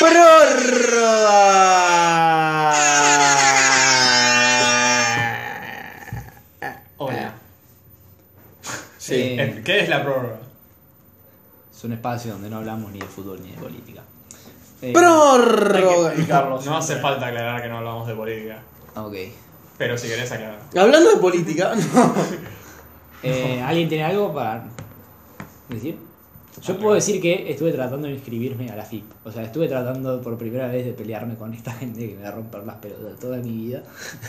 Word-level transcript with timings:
Prórroga. 0.00 1.60
Hola. 6.96 7.34
Sí. 8.96 9.14
Eh, 9.38 9.62
¿Qué 9.62 9.80
es 9.80 9.90
la 9.90 10.02
prórroga? 10.02 10.38
Es 11.70 11.84
un 11.84 11.92
espacio 11.92 12.32
donde 12.32 12.48
no 12.48 12.56
hablamos 12.56 12.90
ni 12.92 12.98
de 12.98 13.04
fútbol 13.06 13.42
ni 13.42 13.50
de 13.50 13.58
política. 13.58 14.02
Eh, 14.80 14.94
Prórroga. 14.94 16.14
Carlos. 16.26 16.64
No 16.64 16.78
hace 16.78 16.96
falta 16.96 17.26
aclarar 17.26 17.60
que 17.60 17.68
no 17.68 17.76
hablamos 17.78 18.08
de 18.08 18.14
política. 18.14 18.62
Ok. 18.96 19.14
Pero 19.76 19.98
si 19.98 20.08
querés 20.08 20.32
aclarar. 20.32 20.60
Hablando 20.78 21.10
de 21.10 21.16
política, 21.18 21.74
no. 21.94 22.14
Eh, 23.22 23.60
¿Alguien 23.62 23.86
tiene 23.90 24.04
algo 24.04 24.32
para 24.32 24.64
decir? 25.68 25.98
Yo 26.62 26.78
puedo 26.78 26.94
decir 26.94 27.20
que 27.20 27.50
estuve 27.50 27.72
tratando 27.72 28.06
de 28.08 28.14
inscribirme 28.14 28.70
a 28.70 28.76
la 28.76 28.84
FIP. 28.84 29.04
O 29.24 29.30
sea, 29.32 29.42
estuve 29.44 29.68
tratando 29.68 30.20
por 30.20 30.36
primera 30.36 30.68
vez 30.68 30.84
de 30.84 30.92
pelearme 30.92 31.36
con 31.36 31.54
esta 31.54 31.72
gente 31.80 32.08
que 32.08 32.14
me 32.16 32.22
va 32.22 32.28
a 32.28 32.32
romper 32.32 32.64
las 32.64 32.76
pelotas 32.76 33.18
toda 33.18 33.36
mi 33.38 33.50
vida. 33.66 33.82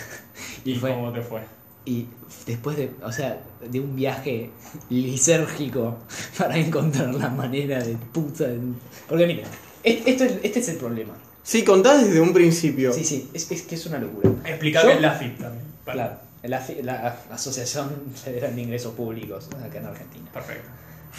¿Y, 0.65 0.71
Y 0.71 0.75
fue- 0.75 0.91
cómo 0.93 1.11
te 1.11 1.21
fue? 1.21 1.41
Y 1.83 2.05
después 2.45 2.77
de, 2.77 2.91
o 3.03 3.11
sea, 3.11 3.41
de 3.67 3.79
un 3.79 3.95
viaje 3.95 4.51
lisérgico 4.89 5.97
para 6.37 6.57
encontrar 6.57 7.13
la 7.13 7.29
manera 7.29 7.83
de 7.83 7.95
puta. 8.13 8.45
de- 8.47 8.59
Porque 9.07 9.43
es- 9.83 10.05
esto 10.07 10.23
es- 10.25 10.39
este 10.43 10.59
es 10.59 10.69
el 10.69 10.77
problema. 10.77 11.13
Sí, 11.43 11.63
contás 11.63 12.05
desde 12.05 12.21
un 12.21 12.33
principio. 12.33 12.93
Sí, 12.93 13.03
sí, 13.03 13.29
es, 13.33 13.49
es 13.51 13.63
que 13.63 13.73
es 13.75 13.85
una 13.87 13.97
locura. 13.97 14.29
Explicar 14.45 14.85
qué 14.85 14.93
es 14.93 15.01
la 15.01 15.11
FIP 15.13 15.39
también. 15.39 15.65
Claro, 15.83 16.17
la, 16.43 16.63
la 16.83 17.19
Asociación 17.31 17.89
Federal 18.13 18.55
de 18.55 18.61
Ingresos 18.61 18.93
Públicos, 18.93 19.49
acá 19.63 19.79
en 19.79 19.85
Argentina. 19.87 20.29
Perfecto. 20.31 20.69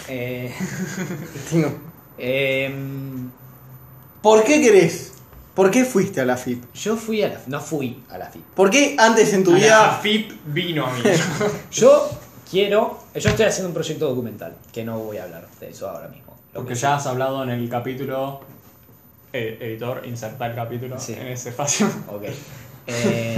Eh, 0.09 0.52
No. 1.52 1.69
em, 2.19 3.30
¿Por 4.23 4.45
qué 4.45 4.60
querés? 4.60 5.12
¿Por 5.55 5.70
qué 5.70 5.84
fuiste 5.84 6.20
a 6.20 6.24
la 6.24 6.37
FIP? 6.37 6.64
yo 6.74 6.96
fui 6.96 7.23
a 7.23 7.28
la. 7.28 7.41
No 7.47 7.61
fui 7.61 8.03
a 8.11 8.16
la 8.19 8.27
FIP. 8.31 8.42
¿Por 8.55 8.70
qué 8.70 8.97
antes 8.98 9.33
en 9.34 9.44
tu 9.44 9.50
La 9.53 9.56
vida... 9.58 9.98
FIP 10.03 10.31
vino 10.47 10.86
a 10.86 10.92
mí. 10.94 11.03
Yo 11.72 12.08
quiero. 12.50 12.98
Yo 13.14 13.28
estoy 13.31 13.44
haciendo 13.47 13.69
un 13.69 13.75
proyecto 13.75 14.08
documental, 14.08 14.56
que 14.72 14.83
no 14.84 14.98
voy 14.98 15.19
a 15.19 15.25
hablar 15.25 15.47
de 15.61 15.69
eso 15.70 15.91
ahora 15.91 16.09
mismo. 16.09 16.33
Lo 16.55 16.61
Porque 16.61 16.75
que 16.75 16.81
ya 16.81 16.97
has 16.97 17.06
hablado 17.06 17.42
en 17.42 17.50
el 17.50 17.69
capítulo. 17.69 18.41
eh, 19.34 19.59
editor, 19.61 20.03
insertar 20.06 20.50
el 20.50 20.56
capítulo 20.56 20.98
Sí. 20.98 21.12
en 21.14 21.27
ese 21.28 21.50
espacio. 21.50 21.86
Ok. 22.09 22.25
Eh, 22.86 23.36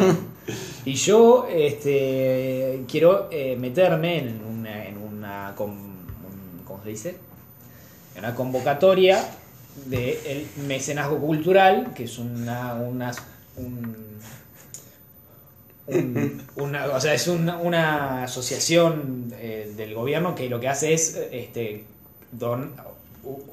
y 0.84 0.94
yo 0.94 1.46
este, 1.50 2.82
quiero 2.88 3.28
eh, 3.30 3.56
meterme 3.58 4.18
en 4.18 4.42
una, 4.44 4.84
en 4.86 4.96
una 4.98 5.52
con- 5.56 5.70
un- 5.70 5.93
¿cómo 5.93 5.93
se 6.84 6.90
dice? 6.90 7.16
Una 8.18 8.34
convocatoria 8.34 9.24
del 9.86 10.46
mecenazgo 10.68 11.18
cultural, 11.18 11.92
que 11.94 12.04
es 12.04 12.18
una, 12.18 12.74
una 12.74 13.12
un- 13.56 14.04
un- 15.86 16.42
una, 16.56 16.86
o 16.86 17.00
sea, 17.00 17.12
es 17.14 17.26
una, 17.28 17.56
una 17.58 18.22
asociación 18.24 19.32
eh, 19.36 19.72
del 19.76 19.94
gobierno 19.94 20.34
que 20.34 20.48
lo 20.48 20.60
que 20.60 20.68
hace 20.68 20.94
es 20.94 21.16
este, 21.32 21.84
don- 22.32 22.72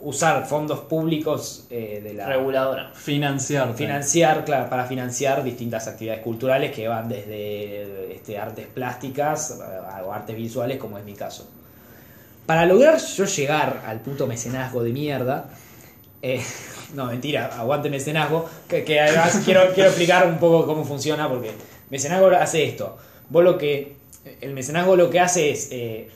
usar 0.03 0.45
fondos 0.47 0.81
públicos 0.81 1.65
eh, 1.69 2.01
de 2.03 2.13
la 2.13 2.27
Reguladora. 2.27 2.91
Financiar. 2.93 3.73
financiar, 3.73 4.43
claro, 4.45 4.69
para 4.69 4.85
financiar 4.85 5.43
distintas 5.43 5.87
actividades 5.87 6.21
culturales 6.23 6.71
que 6.73 6.87
van 6.87 7.07
desde 7.09 8.13
este, 8.13 8.37
artes 8.37 8.67
plásticas 8.67 9.59
a- 9.59 10.03
o 10.05 10.11
artes 10.11 10.35
visuales, 10.35 10.77
como 10.77 10.97
es 10.97 11.05
mi 11.05 11.13
caso. 11.13 11.49
Para 12.45 12.65
lograr 12.65 12.97
yo 12.99 13.25
llegar 13.25 13.83
al 13.85 13.99
puto 14.01 14.27
mecenazgo 14.27 14.83
de 14.83 14.91
mierda, 14.91 15.49
eh, 16.21 16.41
no, 16.95 17.05
mentira, 17.05 17.47
aguante 17.57 17.89
mecenazgo, 17.89 18.49
que, 18.67 18.83
que 18.83 18.99
además 18.99 19.41
quiero, 19.45 19.73
quiero 19.73 19.89
explicar 19.89 20.27
un 20.27 20.37
poco 20.37 20.65
cómo 20.65 20.83
funciona, 20.83 21.29
porque 21.29 21.51
mecenazgo 21.89 22.27
hace 22.29 22.65
esto. 22.65 22.97
Vos 23.29 23.43
lo 23.43 23.57
que, 23.57 23.95
el 24.41 24.53
mecenazgo 24.53 24.95
lo 24.95 25.09
que 25.09 25.19
hace 25.19 25.51
es 25.51 25.69
eh, 25.71 26.09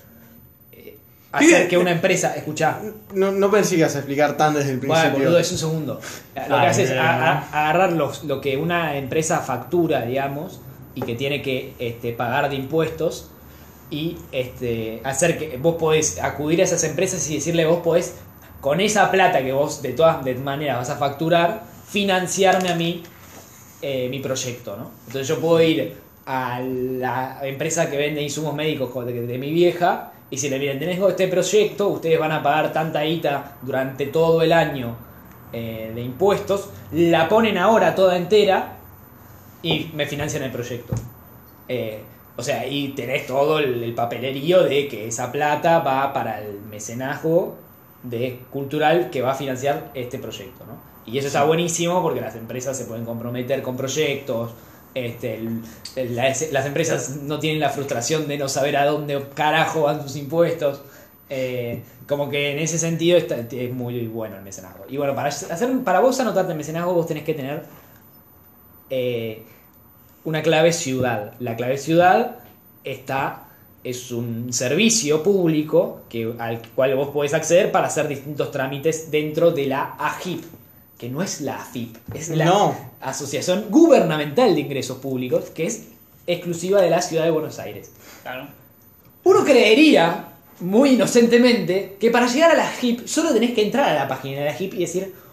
eh, 0.74 0.97
hacer 1.31 1.68
que 1.69 1.78
una 1.78 1.91
empresa, 1.91 2.36
escuchá, 2.36 2.80
No, 3.13 3.31
no 3.31 3.50
pensé 3.50 3.72
que 3.75 3.80
ibas 3.81 3.96
a 3.96 4.00
explicar 4.00 4.36
tan 4.36 4.53
desde 4.53 4.72
el 4.72 4.78
bueno, 4.80 4.94
principio. 4.94 5.19
boludo, 5.25 5.40
es 5.40 5.52
un 5.53 5.57
segundo. 5.57 6.02
Lo 6.36 6.42
que 6.44 6.53
Ay, 6.53 6.68
hace 6.68 6.84
es 6.84 6.92
agarrar 6.92 7.94
los- 7.94 8.25
lo 8.25 8.42
que 8.42 8.57
una 8.57 8.97
empresa 8.97 9.40
factura, 9.40 10.02
digamos, 10.02 10.59
y 10.94 11.02
que 11.02 11.16
tiene 11.16 11.42
que 11.42 11.74
este, 11.80 12.12
pagar 12.13 12.50
de 12.50 12.56
impuestos 12.56 13.31
y 13.95 14.17
este, 14.33 15.00
hacer 15.06 15.38
que 15.38 15.57
vos 15.57 15.75
podés 15.75 16.19
acudir 16.22 16.59
a 16.59 16.66
esas 16.66 16.83
empresas 16.83 17.29
y 17.29 17.35
decirle 17.35 17.66
vos 17.66 17.79
podés, 17.79 18.17
con 18.59 18.81
esa 18.81 19.09
plata 19.09 19.41
que 19.41 19.53
vos 19.53 19.81
de 19.81 19.94
todas 19.94 20.22
maneras 20.39 20.79
vas 20.79 20.89
a 20.89 20.97
facturar, 20.97 21.63
financiarme 21.88 22.69
a 22.69 22.75
mí 22.75 23.03
eh, 23.81 24.09
mi 24.09 24.19
proyecto, 24.19 24.75
¿no? 24.75 24.91
Entonces 25.07 25.29
yo 25.29 25.39
puedo 25.39 25.61
ir 25.61 25.95
a 26.25 26.59
la 26.59 27.39
empresa 27.44 27.89
que 27.89 27.95
vende 27.95 28.22
insumos 28.22 28.53
médicos 28.53 28.89
co- 28.89 29.06
de, 29.06 29.38
mi 29.38 29.51
vieja 29.51 30.12
y 30.29 30.38
si 30.38 30.50
le 30.50 30.59
miren, 30.59 30.77
tenés 30.77 31.00
este 31.00 31.29
proyecto, 31.29 31.88
ustedes 31.88 32.19
van 32.19 32.33
a 32.33 32.44
pagar 32.44 32.73
tanta 32.73 33.01
guita 33.03 33.57
durante 33.62 34.07
todo 34.07 34.41
el 34.41 34.51
año 34.51 34.97
eh, 35.53 35.91
de 35.95 36.01
impuestos, 36.01 36.69
la 36.91 37.29
ponen 37.29 37.57
ahora 37.57 37.95
toda 37.95 38.17
entera 38.17 38.75
y 39.62 39.89
me 39.94 40.06
financian 40.06 40.44
el 40.44 40.51
proyecto. 40.51 40.94
Eh, 41.69 42.01
o 42.38 42.44
sea, 42.44 42.68
y 42.68 42.90
tenés 42.90 43.28
todo 43.28 43.59
el, 43.59 43.81
el 43.84 43.94
papelerío 43.94 44.63
de 44.63 44.88
que 44.88 45.07
esa 45.07 45.31
plata 45.31 45.79
va 45.79 46.12
para 46.13 46.41
el 46.44 46.59
mecenazgo 46.62 47.56
de 48.03 48.40
cultural 48.51 49.09
que 49.09 49.22
va 49.22 49.31
a 49.31 49.35
financiar 49.35 49.91
este 49.94 50.19
proyecto, 50.19 50.66
¿no? 50.66 50.74
Y 51.12 51.18
eso 51.18 51.28
está 51.28 51.44
buenísimo 51.44 52.01
porque 52.01 52.19
las 52.22 52.35
empresas 52.35 52.75
se 52.78 52.85
pueden 52.85 53.06
comprometer 53.06 53.62
con 53.62 53.78
proyectos, 53.78 54.51
este, 54.94 55.35
el- 55.35 55.62
el- 55.95 56.16
las, 56.16 56.51
las 56.51 56.66
empresas 56.66 57.18
no 57.24 57.40
tienen 57.40 57.59
la 57.59 57.69
frustración 57.69 58.28
de 58.28 58.38
no 58.38 58.47
saber 58.50 58.78
a 58.78 58.85
dónde 58.85 59.24
carajo 59.34 59.84
van 59.84 60.01
sus 60.01 60.16
impuestos. 60.16 60.81
Eh, 61.29 61.81
como 62.07 62.29
que 62.29 62.51
en 62.51 62.59
ese 62.59 62.78
sentido 62.78 63.18
está- 63.18 63.38
es 63.40 63.74
muy 63.74 64.07
bueno 64.07 64.35
el 64.38 64.44
mecenazgo. 64.44 64.85
Y 64.88 64.97
bueno, 64.97 65.16
para, 65.16 65.29
hacer, 65.29 65.69
para 65.84 66.00
vos 66.00 66.19
anotarte 66.19 66.51
el 66.51 66.57
mecenazgo 66.57 66.94
vos 66.94 67.07
tenés 67.07 67.24
que 67.24 67.34
tener 67.34 67.63
eh, 68.90 69.44
una 70.25 70.41
clave 70.41 70.74
ciudad. 70.74 71.34
La 71.40 71.56
clave 71.56 71.78
ciudad 71.78 72.40
está 72.84 73.44
es 73.84 74.12
un 74.12 74.52
servicio 74.52 75.22
público 75.22 76.02
que, 76.09 76.34
al 76.40 76.59
cual 76.69 76.96
vos 76.96 77.09
podés 77.09 77.36
acceder 77.36 77.72
para 77.72 77.88
hacer 77.88 78.08
distintos 78.08 78.50
trámites 78.50 79.12
dentro 79.12 79.52
de 79.52 79.68
la 79.68 79.96
AGIP, 80.00 80.44
que 80.97 81.08
no 81.08 81.22
es 81.22 81.41
la 81.41 81.62
AFIP, 81.62 81.96
es 82.16 82.30
la 82.30 82.46
No. 82.46 82.75
Asociación 83.00 83.66
Gubernamental 83.69 84.56
de 84.56 84.62
Ingresos 84.62 84.97
Públicos, 84.97 85.52
que 85.52 85.68
es 85.68 85.90
exclusiva 86.25 86.81
de 86.81 86.90
la 86.90 87.02
ciudad 87.03 87.25
de 87.25 87.31
Buenos 87.31 87.59
Aires. 87.59 87.92
Claro. 88.24 88.47
Uno 89.24 89.46
creería, 89.46 90.30
muy 90.62 90.92
inocentemente, 90.92 91.97
que 92.00 92.09
para 92.09 92.25
llegar 92.25 92.52
a 92.52 92.56
la 92.56 92.72
HIP 92.81 93.06
solo 93.06 93.31
tenés 93.34 93.52
que 93.52 93.62
entrar 93.62 93.90
a 93.90 93.94
la 93.94 94.07
página 94.07 94.40
de 94.40 94.46
la 94.46 94.59
HIP 94.59 94.74
y 94.74 94.80
decir... 94.80 95.25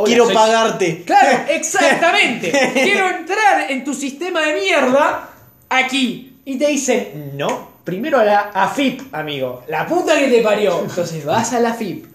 "Hola, 0.00 0.06
Quiero 0.06 0.24
soy- 0.26 0.34
pagarte. 0.34 1.02
Claro, 1.04 1.38
exactamente. 1.48 2.50
Quiero 2.74 3.08
entrar 3.10 3.70
en 3.70 3.84
tu 3.84 3.94
sistema 3.94 4.42
de 4.42 4.54
mierda 4.60 5.28
aquí. 5.68 6.38
Y 6.44 6.56
te 6.58 6.66
dicen, 6.68 7.32
no, 7.34 7.70
primero 7.84 8.18
a 8.18 8.24
la 8.24 8.38
AFIP, 8.54 9.14
amigo. 9.14 9.64
La 9.68 9.86
puta 9.86 10.18
que 10.18 10.28
te 10.28 10.42
parió. 10.42 10.80
Entonces 10.80 11.24
vas 11.24 11.52
a 11.52 11.60
la 11.60 11.70
AFIP. 11.70 12.06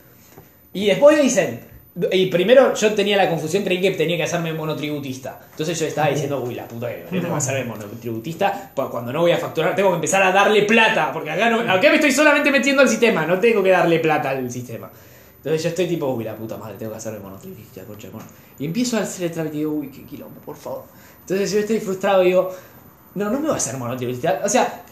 Y 0.73 0.87
después 0.87 1.21
dicen, 1.21 1.61
y 2.11 2.25
primero 2.25 2.73
yo 2.73 2.93
tenía 2.93 3.15
la 3.15 3.29
confusión, 3.29 3.63
creí 3.63 3.79
que 3.79 3.91
tenía 3.91 4.17
que 4.17 4.23
hacerme 4.23 4.51
monotributista. 4.51 5.39
Entonces 5.51 5.79
yo 5.79 5.85
estaba 5.85 6.09
diciendo, 6.09 6.43
uy, 6.45 6.53
la 6.55 6.67
puta 6.67 6.89
que 6.89 7.05
tengo 7.09 7.29
que 7.29 7.33
hacerme 7.33 7.63
monotributista. 7.63 8.71
pues 8.75 8.89
Cuando 8.89 9.13
no 9.13 9.21
voy 9.21 9.31
a 9.31 9.37
facturar, 9.37 9.73
tengo 9.75 9.89
que 9.91 9.95
empezar 9.95 10.21
a 10.23 10.31
darle 10.33 10.63
plata. 10.63 11.11
Porque 11.13 11.31
acá, 11.31 11.49
no, 11.49 11.61
acá 11.61 11.89
me 11.89 11.95
estoy 11.95 12.11
solamente 12.11 12.51
metiendo 12.51 12.81
al 12.81 12.89
sistema, 12.89 13.25
no 13.25 13.39
tengo 13.39 13.63
que 13.63 13.69
darle 13.69 13.99
plata 13.99 14.31
al 14.31 14.51
sistema. 14.51 14.89
Entonces 15.45 15.61
yo 15.61 15.69
estoy 15.69 15.85
tipo, 15.85 16.07
uy, 16.07 16.23
la 16.23 16.35
puta 16.35 16.57
madre, 16.57 16.75
tengo 16.75 16.91
que 16.93 16.97
hacerme 16.97 17.19
monotributista, 17.19 17.83
concha 17.83 18.07
mono. 18.11 18.25
Y 18.57 18.65
empiezo 18.65 18.97
a 18.97 19.01
hacer 19.01 19.27
el 19.27 19.31
trámite 19.31 19.57
y 19.57 19.59
digo, 19.59 19.73
uy, 19.73 19.91
qué 19.91 20.03
quilombo, 20.03 20.41
por 20.41 20.55
favor. 20.55 20.85
Entonces 21.21 21.51
yo 21.51 21.59
estoy 21.59 21.79
frustrado 21.79 22.23
y 22.23 22.27
digo, 22.29 22.51
no, 23.13 23.25
no 23.25 23.33
me 23.33 23.45
voy 23.45 23.51
a 23.51 23.57
hacer 23.57 23.77
monotributista. 23.77 24.41
O 24.43 24.49
sea, 24.49 24.83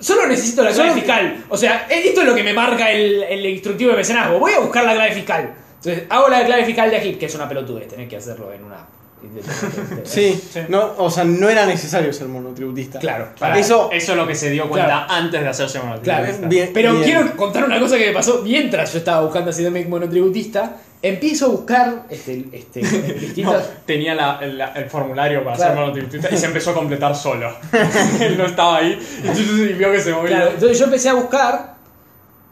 solo 0.00 0.26
necesito 0.26 0.62
la 0.62 0.72
clave 0.72 0.94
fiscal. 0.94 1.44
O 1.50 1.58
sea, 1.58 1.86
esto 1.90 2.22
es 2.22 2.26
lo 2.26 2.34
que 2.34 2.42
me 2.42 2.54
marca 2.54 2.90
el, 2.90 3.22
el 3.22 3.44
instructivo 3.44 3.90
de 3.90 3.98
mecenazgo. 3.98 4.38
Voy 4.38 4.52
a 4.54 4.60
buscar 4.60 4.82
la 4.82 4.94
clave 4.94 5.12
fiscal. 5.12 5.54
Entonces, 5.74 6.04
hago 6.08 6.28
la 6.28 6.46
clave 6.46 6.64
fiscal 6.64 6.90
de 6.90 6.96
AGIP, 6.96 7.18
que 7.18 7.26
es 7.26 7.34
una 7.34 7.46
pelotudez, 7.46 7.88
tenés 7.88 8.08
que 8.08 8.16
hacerlo 8.16 8.50
en 8.50 8.64
una. 8.64 8.88
Sí, 10.04 10.40
No, 10.68 10.92
o 10.98 11.10
sea, 11.10 11.24
no 11.24 11.48
era 11.48 11.66
necesario 11.66 12.12
ser 12.12 12.28
monotributista. 12.28 12.98
Claro, 12.98 13.28
Eso- 13.56 13.90
eso 13.92 14.12
es 14.12 14.18
lo 14.18 14.26
que 14.26 14.34
se 14.34 14.50
dio 14.50 14.68
cuenta 14.68 15.06
Claro. 15.06 15.12
antes 15.12 15.40
de 15.40 15.48
hacerse 15.48 15.78
Claro, 15.80 15.88
monotributista. 15.88 16.48
Bien, 16.48 16.70
pero 16.74 16.92
bien. 16.92 17.04
quiero 17.04 17.36
contar 17.36 17.64
una 17.64 17.78
cosa 17.80 17.96
que 17.98 18.06
me 18.08 18.12
pasó 18.12 18.40
mientras 18.42 18.92
yo 18.92 18.98
estaba 18.98 19.22
buscando 19.22 19.50
hacerme 19.50 19.84
monotributista. 19.84 20.76
Empiezo 21.04 21.46
a 21.46 21.48
buscar 21.48 22.04
este, 22.10 22.44
este, 22.52 22.80
No, 23.42 23.54
tenía 23.84 24.14
la- 24.14 24.38
el, 24.40 24.60
el 24.60 24.88
formulario 24.88 25.42
para 25.42 25.56
Claro. 25.56 25.72
ser 25.72 25.80
monotributista 25.80 26.28
y 26.32 26.36
se 26.38 26.46
empezó 26.46 26.70
a 26.70 26.74
completar 26.74 27.14
solo. 27.16 27.50
Él 28.20 28.38
no 28.38 28.46
estaba 28.46 28.76
ahí 28.78 28.98
y 29.24 29.72
vio 29.72 29.90
que 29.90 30.00
se 30.00 30.12
movía. 30.12 30.28
Claro, 30.36 30.50
entonces 30.54 30.78
yo 30.78 30.84
empecé 30.84 31.08
a 31.08 31.14
buscar. 31.14 31.72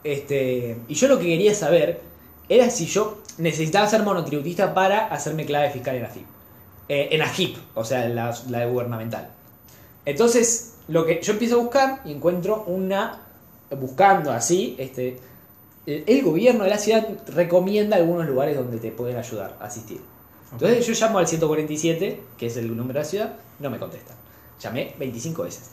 Este, 0.03 0.77
y 0.89 0.95
yo 0.95 1.09
lo 1.09 1.19
que 1.19 1.27
quería 1.27 1.55
saber 1.55 2.01
era 2.49 2.71
si 2.71 2.87
yo 2.87 3.19
necesitaba 3.39 3.87
ser 3.87 4.03
monotributista 4.03 4.75
para 4.75 5.07
hacerme 5.07 5.45
clave 5.45 5.71
fiscal 5.71 5.95
en 5.97 6.05
AFIP. 6.05 6.27
Eh, 6.93 7.15
en 7.15 7.23
AGIP, 7.23 7.57
o 7.77 7.85
sea, 7.85 8.05
en 8.05 8.17
la, 8.17 8.37
la 8.49 8.67
gubernamental. 8.67 9.31
Entonces, 10.05 10.75
lo 10.89 11.07
que 11.07 11.23
yo 11.23 11.35
empiezo 11.35 11.55
a 11.55 11.63
buscar 11.63 12.03
y 12.05 12.11
encuentro 12.11 12.65
una. 12.67 13.23
Buscando 13.79 14.33
así, 14.33 14.75
este. 14.77 15.17
El, 15.87 16.03
el 16.09 16.23
gobierno 16.25 16.65
de 16.65 16.71
la 16.71 16.79
ciudad 16.79 17.07
recomienda 17.29 17.97
algunos 17.97 18.27
lugares 18.27 18.57
donde 18.57 18.79
te 18.79 18.91
pueden 18.91 19.17
ayudar 19.17 19.57
a 19.61 19.67
asistir. 19.67 20.01
Entonces 20.51 20.85
yo 20.85 20.93
llamo 20.95 21.21
al 21.21 21.29
147, 21.29 22.21
que 22.37 22.47
es 22.47 22.57
el 22.57 22.67
número 22.77 22.95
de 22.95 22.99
la 22.99 23.05
ciudad, 23.05 23.37
no 23.61 23.71
me 23.71 23.79
contestan. 23.79 24.17
Llamé 24.59 24.97
25 24.99 25.45
veces. 25.45 25.71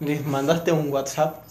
Les 0.00 0.26
mandaste 0.26 0.72
un 0.72 0.90
WhatsApp. 0.90 1.44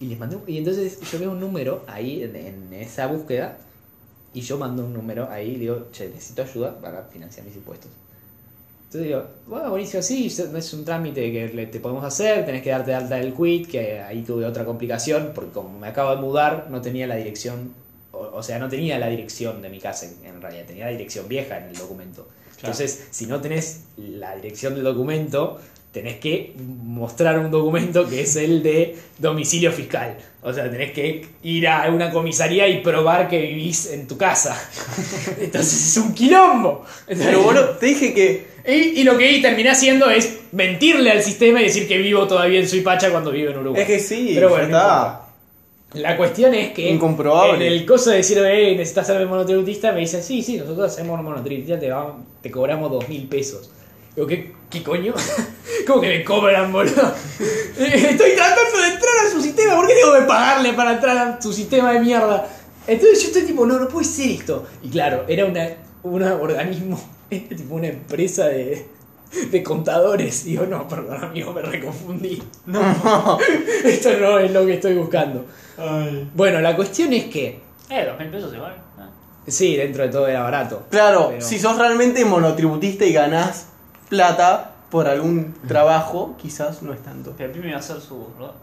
Y 0.00 0.06
les 0.06 0.18
mandé, 0.18 0.36
y 0.48 0.58
entonces 0.58 0.98
yo 1.00 1.20
veo 1.20 1.30
un 1.30 1.38
número 1.38 1.84
ahí 1.86 2.24
en, 2.24 2.34
en 2.34 2.72
esa 2.72 3.06
búsqueda 3.06 3.56
y 4.34 4.40
yo 4.40 4.58
mando 4.58 4.84
un 4.84 4.92
número 4.92 5.30
ahí 5.30 5.52
y 5.52 5.58
digo, 5.58 5.86
che, 5.92 6.08
necesito 6.08 6.42
ayuda 6.42 6.78
para 6.80 7.04
financiar 7.04 7.46
mis 7.46 7.56
impuestos. 7.56 7.90
Entonces 8.86 9.08
digo, 9.08 9.24
bueno, 9.46 9.70
buenísimo, 9.70 10.02
sí, 10.02 10.26
es 10.26 10.74
un 10.74 10.84
trámite 10.84 11.32
que 11.32 11.66
te 11.66 11.80
podemos 11.80 12.04
hacer, 12.04 12.44
tenés 12.44 12.62
que 12.62 12.70
darte 12.70 12.90
de 12.90 12.96
alta 12.96 13.16
del 13.16 13.34
quit, 13.34 13.68
que 13.68 14.00
ahí 14.00 14.22
tuve 14.22 14.44
otra 14.44 14.64
complicación, 14.64 15.32
porque 15.34 15.50
como 15.50 15.78
me 15.78 15.88
acabo 15.88 16.10
de 16.14 16.16
mudar, 16.20 16.68
no 16.70 16.80
tenía 16.80 17.06
la 17.06 17.16
dirección, 17.16 17.72
o, 18.12 18.18
o 18.18 18.42
sea, 18.42 18.58
no 18.58 18.68
tenía 18.68 18.98
la 18.98 19.08
dirección 19.08 19.62
de 19.62 19.68
mi 19.68 19.80
casa 19.80 20.06
en, 20.06 20.34
en 20.34 20.40
realidad, 20.40 20.66
tenía 20.66 20.84
la 20.86 20.92
dirección 20.92 21.26
vieja 21.28 21.58
en 21.58 21.64
el 21.64 21.76
documento. 21.76 22.28
Entonces, 22.56 23.08
si 23.10 23.26
no 23.26 23.40
tenés 23.40 23.84
la 23.98 24.36
dirección 24.36 24.74
del 24.74 24.84
documento, 24.84 25.60
tenés 25.94 26.16
que 26.16 26.52
mostrar 26.58 27.38
un 27.38 27.50
documento 27.50 28.06
que 28.06 28.20
es 28.22 28.36
el 28.36 28.62
de 28.62 28.96
domicilio 29.18 29.72
fiscal. 29.72 30.18
O 30.42 30.52
sea, 30.52 30.70
tenés 30.70 30.90
que 30.92 31.24
ir 31.44 31.66
a 31.68 31.88
una 31.88 32.10
comisaría 32.10 32.68
y 32.68 32.82
probar 32.82 33.28
que 33.28 33.40
vivís 33.40 33.90
en 33.92 34.06
tu 34.06 34.18
casa. 34.18 34.54
Entonces 35.40 35.88
es 35.88 35.96
un 35.96 36.12
quilombo. 36.12 36.84
Pero 37.06 37.42
bueno, 37.42 37.60
te 37.80 37.86
dije 37.86 38.12
que. 38.12 38.46
Y, 38.66 39.00
y 39.00 39.04
lo 39.04 39.16
que 39.16 39.38
terminé 39.40 39.70
haciendo 39.70 40.10
es 40.10 40.40
mentirle 40.52 41.10
al 41.12 41.22
sistema 41.22 41.60
y 41.62 41.64
decir 41.64 41.86
que 41.88 41.96
vivo 41.98 42.26
todavía 42.26 42.60
en 42.60 42.68
Suipacha 42.68 43.10
cuando 43.10 43.30
vivo 43.30 43.50
en 43.52 43.58
Uruguay. 43.58 43.82
Es 43.82 43.86
que 43.88 43.98
sí, 44.00 44.32
Pero 44.34 44.50
bueno, 44.50 44.68
no. 44.68 45.24
La 45.94 46.16
cuestión 46.16 46.54
es 46.54 46.72
que 46.72 46.90
Incomprobable. 46.90 47.64
en 47.68 47.72
el 47.72 47.86
coso 47.86 48.10
de 48.10 48.16
decir, 48.16 48.38
necesitas 48.42 49.06
ser 49.06 49.24
monotributista, 49.26 49.92
me 49.92 50.00
dicen, 50.00 50.24
sí, 50.24 50.42
sí, 50.42 50.56
nosotros 50.56 50.92
hacemos 50.92 51.22
monotributista, 51.22 51.78
te, 51.78 51.88
vamos- 51.88 52.24
te 52.42 52.50
cobramos 52.50 52.90
dos 52.90 53.08
mil 53.08 53.28
pesos. 53.28 53.70
Digo, 54.14 54.26
¿qué, 54.28 54.52
¿qué 54.70 54.82
coño? 54.82 55.12
¿Cómo 55.86 56.00
que 56.00 56.08
me 56.08 56.24
cobran, 56.24 56.72
boludo? 56.72 56.92
Estoy 57.78 58.30
tratando 58.36 58.78
de 58.80 58.88
entrar 58.94 59.26
a 59.26 59.30
su 59.30 59.40
sistema, 59.42 59.74
¿por 59.76 59.86
qué 59.88 59.94
tengo 59.94 60.14
que 60.14 60.22
pagarle 60.22 60.72
para 60.72 60.92
entrar 60.94 61.16
a 61.18 61.42
su 61.42 61.52
sistema 61.52 61.92
de 61.92 62.00
mierda? 62.00 62.48
Entonces 62.86 63.20
yo 63.22 63.26
estoy 63.28 63.42
tipo, 63.42 63.66
no, 63.66 63.78
no 63.78 63.88
puede 63.88 64.06
ser 64.06 64.30
esto. 64.30 64.66
Y 64.82 64.90
claro, 64.90 65.24
era 65.26 65.46
una, 65.46 65.68
un 66.04 66.22
organismo, 66.22 67.00
era 67.30 67.48
tipo 67.56 67.74
una 67.74 67.88
empresa 67.88 68.46
de, 68.46 68.86
de 69.50 69.62
contadores. 69.64 70.46
Y 70.46 70.52
yo, 70.54 70.66
no, 70.66 70.86
perdón, 70.86 71.24
amigo, 71.24 71.52
me 71.52 71.62
reconfundí. 71.62 72.40
No. 72.66 73.38
Esto 73.84 74.10
no 74.20 74.38
es 74.38 74.50
lo 74.52 74.64
que 74.64 74.74
estoy 74.74 74.94
buscando. 74.94 75.44
Ay. 75.76 76.30
Bueno, 76.34 76.60
la 76.60 76.76
cuestión 76.76 77.12
es 77.12 77.24
que, 77.24 77.60
Eh, 77.90 78.04
dos 78.06 78.16
mil 78.18 78.30
pesos 78.30 78.54
igual. 78.54 78.76
Ah. 78.96 79.08
sí, 79.46 79.74
dentro 79.76 80.04
de 80.04 80.10
todo 80.10 80.28
era 80.28 80.42
barato. 80.42 80.84
Claro, 80.90 81.30
Pero- 81.30 81.40
si 81.44 81.58
sos 81.58 81.76
realmente 81.76 82.24
monotributista 82.24 83.04
y 83.04 83.12
ganás 83.12 83.68
plata 84.14 84.70
por 84.90 85.08
algún 85.08 85.54
trabajo, 85.66 86.36
quizás 86.40 86.82
no 86.82 86.92
es 86.92 87.02
tanto. 87.02 87.34
Pero 87.36 87.52
Pimi 87.52 87.68
iba 87.68 87.76
a 87.76 87.80
hacer 87.80 88.00
su. 88.00 88.26
¿verdad? 88.38 88.54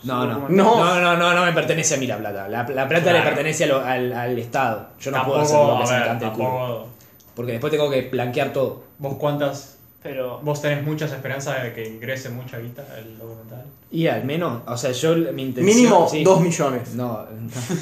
Su 0.00 0.06
No, 0.08 0.26
no. 0.26 0.48
No. 0.48 0.84
No, 0.84 1.00
no, 1.00 1.16
no, 1.16 1.34
no 1.34 1.44
me 1.44 1.52
pertenece 1.52 1.94
a 1.94 1.98
mí 1.98 2.06
la 2.06 2.18
plata. 2.18 2.48
La, 2.48 2.62
la 2.68 2.86
plata 2.88 3.02
Claro. 3.02 3.18
le 3.18 3.24
pertenece 3.24 3.64
al, 3.64 4.12
al 4.12 4.38
Estado. 4.38 4.88
Yo 5.00 5.10
no 5.10 5.24
puedo 5.24 5.40
hacer 5.40 5.56
lo 5.56 6.18
que 6.18 6.24
se 6.26 6.32
culo. 6.32 6.86
Porque 7.34 7.52
después 7.52 7.70
tengo 7.70 7.90
que 7.90 8.02
blanquear 8.08 8.52
todo. 8.52 8.82
¿Vos 8.98 9.14
cuántas? 9.18 9.76
Pero. 10.02 10.40
¿Vos 10.42 10.60
tenés 10.62 10.84
muchas 10.84 11.12
esperanzas 11.12 11.62
de 11.62 11.72
que 11.72 11.86
ingrese 11.86 12.30
mucha 12.30 12.58
guita 12.58 12.82
el 12.98 13.18
documental? 13.18 13.64
Y 13.90 14.06
al 14.08 14.24
menos, 14.24 14.62
o 14.66 14.76
sea, 14.76 14.90
yo 14.92 15.14
mi 15.32 15.42
intención. 15.42 15.76
Mínimo 15.76 16.08
sí. 16.08 16.24
2 16.24 16.40
millones. 16.40 16.94
No, 16.94 17.24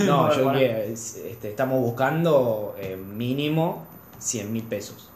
no, 0.05 0.35
yo 0.37 0.45
bueno. 0.45 0.59
que, 0.59 0.93
este, 0.93 1.49
estamos 1.51 1.81
buscando 1.81 2.75
eh, 2.79 2.97
mínimo 2.97 3.87
100 4.19 4.53
mil 4.53 4.63
pesos. 4.65 5.11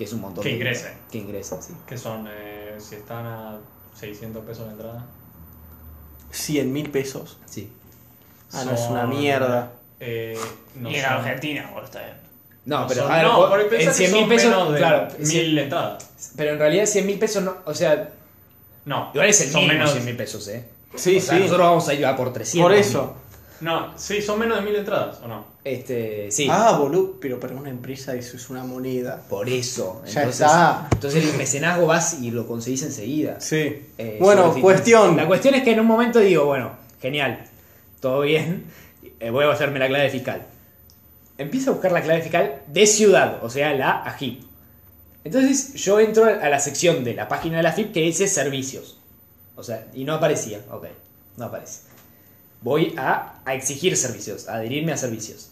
Que 0.00 0.04
es 0.04 0.14
un 0.14 0.22
montón. 0.22 0.42
Que 0.42 0.48
de 0.48 0.54
ingrese. 0.54 0.84
dinero. 0.88 1.00
Que 1.10 1.18
ingresen, 1.18 1.62
sí. 1.62 1.74
Que 1.86 1.98
son, 1.98 2.26
eh, 2.26 2.74
si 2.78 2.94
están 2.94 3.26
a 3.26 3.58
600 3.98 4.42
pesos 4.46 4.64
de 4.64 4.72
entrada. 4.72 5.04
100 6.30 6.72
mil 6.72 6.90
pesos. 6.90 7.36
Sí. 7.44 7.70
Ah, 8.52 8.64
no, 8.64 8.72
es 8.72 8.80
Son, 8.80 8.92
una 8.92 9.04
mierda. 9.06 9.72
Eh, 10.00 10.38
no 10.76 10.90
y 10.90 10.94
en 10.96 11.02
son- 11.04 11.12
Argentina, 11.12 11.68
bueno, 11.70 11.84
está 11.84 11.98
bien. 12.00 12.14
No, 12.64 12.80
no 12.80 12.86
pero 12.86 13.02
son- 13.02 13.12
a 13.12 13.16
ver, 13.16 13.26
no, 13.26 13.36
vos- 13.36 13.48
porque 13.50 13.64
en 13.64 13.70
pensá 13.70 13.90
que 13.90 13.96
100 13.96 14.12
mil 14.12 14.20
son 14.20 14.28
pesos, 14.30 14.50
menos 14.50 14.72
de 14.72 14.78
claro, 14.78 15.08
mil 15.18 15.58
entradas. 15.58 16.32
pero 16.36 16.52
en 16.52 16.58
realidad 16.58 16.86
100 16.86 17.06
mil 17.06 17.18
pesos 17.18 17.42
no, 17.42 17.56
o 17.66 17.74
sea, 17.74 18.08
No. 18.86 19.10
igual 19.12 19.28
es 19.28 19.40
el 19.42 19.50
son 19.50 19.60
mínimo 19.60 19.78
menos, 19.80 19.92
100 19.92 20.04
mil 20.06 20.16
pesos, 20.16 20.48
eh. 20.48 20.64
Sí, 20.94 21.18
o 21.18 21.20
sea, 21.20 21.34
sí. 21.36 21.40
nosotros 21.42 21.66
vamos 21.66 21.88
a 21.88 21.92
ir 21.94 22.06
a 22.06 22.16
por 22.16 22.32
300. 22.32 22.70
Por 22.70 22.72
eso. 22.78 23.16
No, 23.60 23.96
sí, 23.98 24.22
son 24.22 24.38
menos 24.38 24.58
de 24.58 24.64
mil 24.64 24.74
entradas, 24.74 25.20
¿o 25.22 25.28
no? 25.28 25.44
Este, 25.64 26.30
sí. 26.30 26.48
Ah, 26.50 26.76
boludo, 26.78 27.18
pero 27.20 27.38
para 27.38 27.54
una 27.54 27.68
empresa 27.68 28.14
eso 28.14 28.36
es 28.36 28.48
una 28.48 28.64
moneda. 28.64 29.22
Por 29.28 29.48
eso. 29.48 30.02
Ya 30.06 30.22
Entonces, 30.22 30.46
está. 30.46 30.88
entonces 30.92 31.24
el 31.26 31.36
mecenazgo 31.36 31.86
vas 31.86 32.20
y 32.20 32.30
lo 32.30 32.46
conseguís 32.46 32.82
enseguida. 32.82 33.40
Sí. 33.40 33.86
Eh, 33.98 34.16
bueno, 34.20 34.54
cuestión. 34.60 35.16
La 35.16 35.26
cuestión 35.26 35.54
es 35.54 35.62
que 35.62 35.72
en 35.72 35.80
un 35.80 35.86
momento 35.86 36.20
digo, 36.20 36.46
bueno, 36.46 36.72
genial, 37.00 37.44
todo 38.00 38.22
bien, 38.22 38.64
eh, 39.20 39.30
voy 39.30 39.44
a 39.44 39.50
hacerme 39.50 39.78
la 39.78 39.88
clave 39.88 40.08
fiscal. 40.08 40.46
Empiezo 41.36 41.70
a 41.70 41.72
buscar 41.74 41.92
la 41.92 42.02
clave 42.02 42.22
fiscal 42.22 42.62
de 42.66 42.86
ciudad, 42.86 43.44
o 43.44 43.50
sea, 43.50 43.74
la 43.74 44.02
AGIP. 44.02 44.50
Entonces 45.24 45.74
yo 45.74 46.00
entro 46.00 46.24
a 46.24 46.48
la 46.48 46.58
sección 46.58 47.04
de 47.04 47.14
la 47.14 47.28
página 47.28 47.58
de 47.58 47.62
la 47.62 47.70
AFIP 47.70 47.92
que 47.92 48.00
dice 48.00 48.26
servicios. 48.26 48.98
O 49.56 49.62
sea, 49.62 49.86
y 49.92 50.04
no 50.04 50.14
aparecía, 50.14 50.60
ok, 50.70 50.86
no 51.36 51.44
aparece. 51.46 51.89
Voy 52.62 52.94
a, 52.98 53.40
a 53.44 53.54
exigir 53.54 53.96
servicios, 53.96 54.48
a 54.48 54.54
adherirme 54.54 54.92
a 54.92 54.96
servicios. 54.96 55.50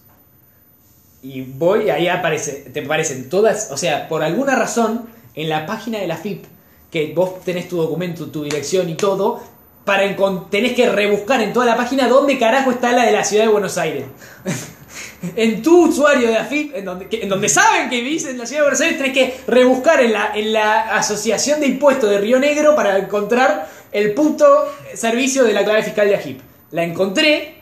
Y 1.23 1.43
voy, 1.43 1.91
ahí 1.91 2.09
aparece, 2.09 2.71
te 2.73 2.85
aparecen 2.85 3.29
todas, 3.29 3.71
o 3.73 3.77
sea, 3.77 4.09
por 4.09 4.23
alguna 4.23 4.55
razón, 4.55 5.09
en 5.35 5.49
la 5.49 5.67
página 5.67 5.99
de 5.99 6.07
la 6.07 6.17
FIP, 6.17 6.45
que 6.91 7.13
vos 7.15 7.43
tenés 7.45 7.69
tu 7.69 7.77
documento, 7.77 8.27
tu 8.27 8.45
dirección 8.45 8.89
y 8.89 8.95
todo, 8.95 9.41
para 9.85 10.05
tenés 10.51 10.75
que 10.75 10.89
rebuscar 10.91 11.41
en 11.41 11.53
toda 11.53 11.65
la 11.65 11.77
página 11.77 12.09
dónde 12.09 12.39
carajo 12.39 12.71
está 12.71 12.93
la 12.93 13.07
de 13.07 13.13
la 13.13 13.25
ciudad 13.25 13.45
de 13.45 13.51
Buenos 13.51 13.79
Aires. 13.79 14.05
en 15.37 15.63
tu 15.63 15.89
usuario 15.89 16.29
de 16.29 16.37
AFIP, 16.37 16.77
en 16.77 16.85
donde, 16.85 17.09
en 17.11 17.29
donde 17.29 17.49
saben 17.49 17.89
que 17.89 18.01
vivís 18.01 18.27
en 18.27 18.37
la 18.37 18.45
ciudad 18.45 18.61
de 18.61 18.65
Buenos 18.65 18.81
Aires, 18.83 18.99
tenés 18.99 19.13
que 19.15 19.41
rebuscar 19.47 20.01
en 20.03 20.13
la, 20.13 20.33
en 20.35 20.53
la 20.53 20.95
Asociación 20.97 21.61
de 21.61 21.67
Impuestos 21.69 22.11
de 22.11 22.19
Río 22.19 22.39
Negro 22.39 22.77
para 22.77 22.99
encontrar 22.99 23.69
el 23.91 24.13
puto 24.13 24.47
servicio 24.95 25.45
de 25.45 25.55
la 25.55 25.65
clave 25.65 25.83
fiscal 25.83 26.07
de 26.07 26.17
AGIP. 26.17 26.48
La 26.71 26.85
encontré 26.85 27.59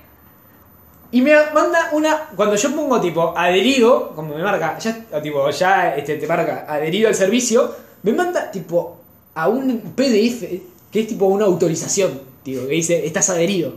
y 1.12 1.20
me 1.20 1.34
manda 1.54 1.90
una. 1.92 2.28
Cuando 2.34 2.56
yo 2.56 2.74
pongo 2.74 3.00
tipo 3.00 3.36
adherido, 3.36 4.12
como 4.14 4.34
me 4.34 4.42
marca, 4.42 4.78
ya, 4.78 5.22
tipo, 5.22 5.48
ya 5.50 5.94
este, 5.94 6.16
te 6.16 6.26
marca 6.26 6.66
adherido 6.68 7.08
al 7.08 7.14
servicio, 7.14 7.74
me 8.02 8.12
manda 8.12 8.50
tipo 8.50 8.98
a 9.34 9.48
un 9.48 9.94
PDF 9.94 10.42
que 10.90 11.00
es 11.00 11.06
tipo 11.06 11.26
una 11.26 11.44
autorización, 11.44 12.20
tipo, 12.42 12.66
que 12.66 12.74
dice 12.74 13.06
estás 13.06 13.30
adherido. 13.30 13.74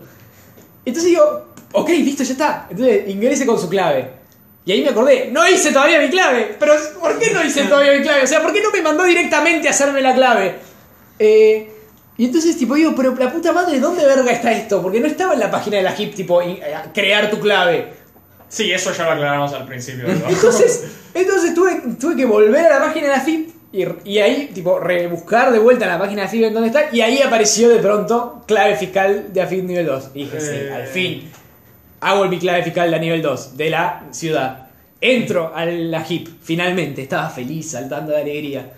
Entonces 0.86 1.12
digo, 1.12 1.46
ok, 1.74 1.90
listo, 1.90 2.24
ya 2.24 2.32
está. 2.32 2.68
Entonces 2.70 3.08
ingrese 3.10 3.46
con 3.46 3.60
su 3.60 3.70
clave. 3.70 4.20
Y 4.66 4.72
ahí 4.72 4.82
me 4.82 4.90
acordé, 4.90 5.30
no 5.32 5.48
hice 5.48 5.72
todavía 5.72 6.00
mi 6.00 6.10
clave. 6.10 6.56
Pero 6.60 6.74
¿por 7.00 7.18
qué 7.18 7.32
no 7.32 7.44
hice 7.44 7.64
todavía 7.64 7.94
mi 7.94 8.02
clave? 8.02 8.24
O 8.24 8.28
sea, 8.28 8.42
¿por 8.42 8.54
qué 8.54 8.62
no 8.62 8.72
me 8.72 8.82
mandó 8.82 9.04
directamente 9.04 9.68
a 9.68 9.72
hacerme 9.72 10.02
la 10.02 10.14
clave? 10.14 10.56
Eh, 11.18 11.79
y 12.20 12.26
entonces, 12.26 12.56
tipo, 12.58 12.76
digo, 12.76 12.94
pero 12.96 13.16
la 13.16 13.32
puta 13.32 13.52
madre, 13.54 13.80
¿dónde 13.80 14.06
verga 14.06 14.32
está 14.32 14.52
esto? 14.52 14.82
Porque 14.82 15.00
no 15.00 15.08
estaba 15.08 15.34
en 15.34 15.40
la 15.40 15.50
página 15.50 15.78
de 15.78 15.84
la 15.84 15.96
HIP, 15.96 16.14
tipo, 16.14 16.42
eh, 16.42 16.62
crear 16.94 17.32
tu 17.32 17.40
clave. 17.40 17.94
Sí, 18.50 18.72
eso 18.72 18.92
ya 18.94 19.06
lo 19.06 19.12
aclaramos 19.12 19.54
al 19.54 19.66
principio. 19.66 20.06
¿no? 20.08 20.14
Entonces, 20.30 20.84
entonces 21.14 21.54
tuve, 21.56 21.82
tuve 22.00 22.16
que 22.16 22.26
volver 22.26 22.66
a 22.66 22.80
la 22.80 22.86
página 22.86 23.08
de 23.08 23.14
la 23.14 23.22
FIP 23.22 23.50
y, 23.72 23.86
y 24.04 24.18
ahí, 24.20 24.52
tipo, 24.54 24.80
rebuscar 24.80 25.52
de 25.52 25.60
vuelta 25.60 25.86
en 25.86 25.92
la 25.92 26.00
página 26.00 26.24
de 26.24 26.28
FIP 26.28 26.44
en 26.46 26.54
donde 26.54 26.68
está. 26.68 26.90
Y 26.92 27.02
ahí 27.02 27.22
apareció 27.22 27.70
de 27.70 27.78
pronto 27.80 28.44
clave 28.48 28.76
fiscal 28.76 29.32
de 29.32 29.42
AFIP 29.42 29.64
nivel 29.64 29.86
2. 29.86 30.10
Y 30.16 30.24
dije, 30.26 30.42
sí, 30.42 30.52
Eh. 30.52 30.74
al 30.74 30.88
fin. 30.88 31.32
Hago 32.02 32.26
mi 32.26 32.38
clave 32.40 32.64
fiscal 32.64 32.90
de 32.92 33.00
nivel 33.00 33.22
2 33.22 33.56
de 33.56 33.70
la 33.70 34.04
ciudad. 34.12 34.68
Entro 35.00 35.54
a 35.56 35.66
la 35.66 36.04
HIP, 36.06 36.28
finalmente. 36.42 37.02
Estaba 37.04 37.30
feliz, 37.30 37.72
saltando 37.72 38.12
de 38.12 38.22
alegría. 38.22 38.74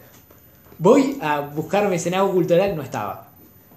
Voy 0.77 1.17
a 1.21 1.39
buscar 1.39 1.87
mecenazgo 1.87 2.31
cultural, 2.31 2.75
no 2.75 2.81
estaba. 2.83 3.30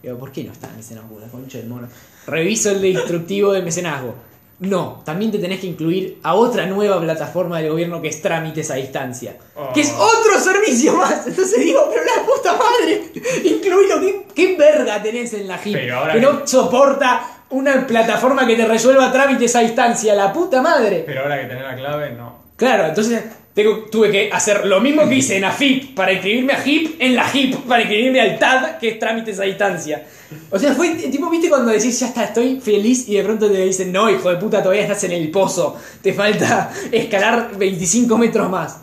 Digo, 0.05 0.19
¿por 0.19 0.31
qué 0.33 0.45
no 0.45 0.53
está 0.53 0.69
mecenazgo 0.77 1.09
cultural? 1.09 1.31
Concha 1.31 1.59
del 1.59 1.69
mono. 1.69 1.89
Reviso 2.27 2.71
el 2.71 2.85
instructivo 2.85 3.53
de 3.53 3.63
mecenazgo. 3.63 4.15
No, 4.61 5.03
también 5.05 5.33
te 5.33 5.39
tenés 5.39 5.59
que 5.61 5.67
incluir 5.67 6.21
a 6.23 6.35
otra 6.35 6.65
nueva 6.67 7.01
plataforma 7.01 7.59
del 7.59 7.71
gobierno 7.73 8.01
que 8.01 8.09
es 8.09 8.23
trámites 8.23 8.71
a 8.71 8.75
distancia. 8.77 9.37
Oh. 9.57 9.73
Que 9.73 9.81
es 9.81 9.93
otro 9.93 10.39
servicio 10.39 10.95
más. 10.97 11.27
Entonces 11.27 11.59
digo, 11.61 11.91
pero 11.93 12.05
la 12.05 12.23
puta 12.25 12.53
madre, 12.57 13.11
incluílo. 13.45 14.01
¿Qué, 14.01 14.27
qué 14.35 14.57
verga 14.57 15.03
tenés 15.03 15.33
en 15.35 15.49
la 15.49 15.57
HIP? 15.63 15.75
Pero 15.75 15.99
ahora 15.99 16.13
que 16.15 16.21
que- 16.21 16.27
no 16.27 16.47
soporta 16.47 17.31
una 17.51 17.87
plataforma 17.87 18.47
que 18.47 18.57
te 18.57 18.65
resuelva 18.67 19.11
trámites 19.13 19.55
a 19.57 19.61
distancia, 19.61 20.15
la 20.15 20.33
puta 20.33 20.63
madre. 20.63 21.03
Pero 21.05 21.23
ahora 21.23 21.41
que 21.41 21.47
tenés 21.49 21.65
la 21.65 21.77
clave, 21.77 22.13
no. 22.13 22.45
Claro, 22.57 22.87
entonces 22.87 23.25
tengo- 23.55 23.85
tuve 23.91 24.11
que 24.11 24.31
hacer 24.33 24.67
lo 24.67 24.81
mismo 24.81 25.09
que 25.09 25.15
hice 25.17 25.37
en 25.37 25.45
AFIP 25.45 25.95
para 25.95 26.13
inscribirme 26.13 26.53
a 26.53 26.63
HIP 26.67 26.97
en 27.01 27.15
la 27.15 27.31
HIP 27.33 27.57
para 27.69 27.83
inscribirme 27.83 28.21
al 28.21 28.39
TAD, 28.39 28.79
que 28.79 28.89
es 28.89 28.99
trámites 28.99 29.39
a 29.41 29.45
distancia. 29.45 30.05
O 30.51 30.59
sea, 30.59 30.75
fue 30.75 30.91
tipo, 30.95 31.31
viste 31.31 31.49
cuando 31.49 31.71
decís, 31.71 31.99
ya 32.01 32.09
está, 32.09 32.25
estoy 32.25 32.61
feliz 32.61 33.09
y 33.09 33.15
de 33.15 33.23
pronto 33.23 33.49
te 33.51 33.65
dicen, 33.65 33.93
no, 33.93 34.11
hijo 34.11 34.29
de 34.31 34.37
puta, 34.37 34.61
todavía 34.63 34.83
estás 34.83 35.05
en 35.05 35.13
el 35.13 35.31
pozo, 35.31 35.77
te 36.03 36.13
falta 36.13 36.73
escalar 36.93 37.57
25 37.57 38.19
metros 38.19 38.51
más. 38.51 38.81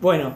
Bueno, 0.00 0.34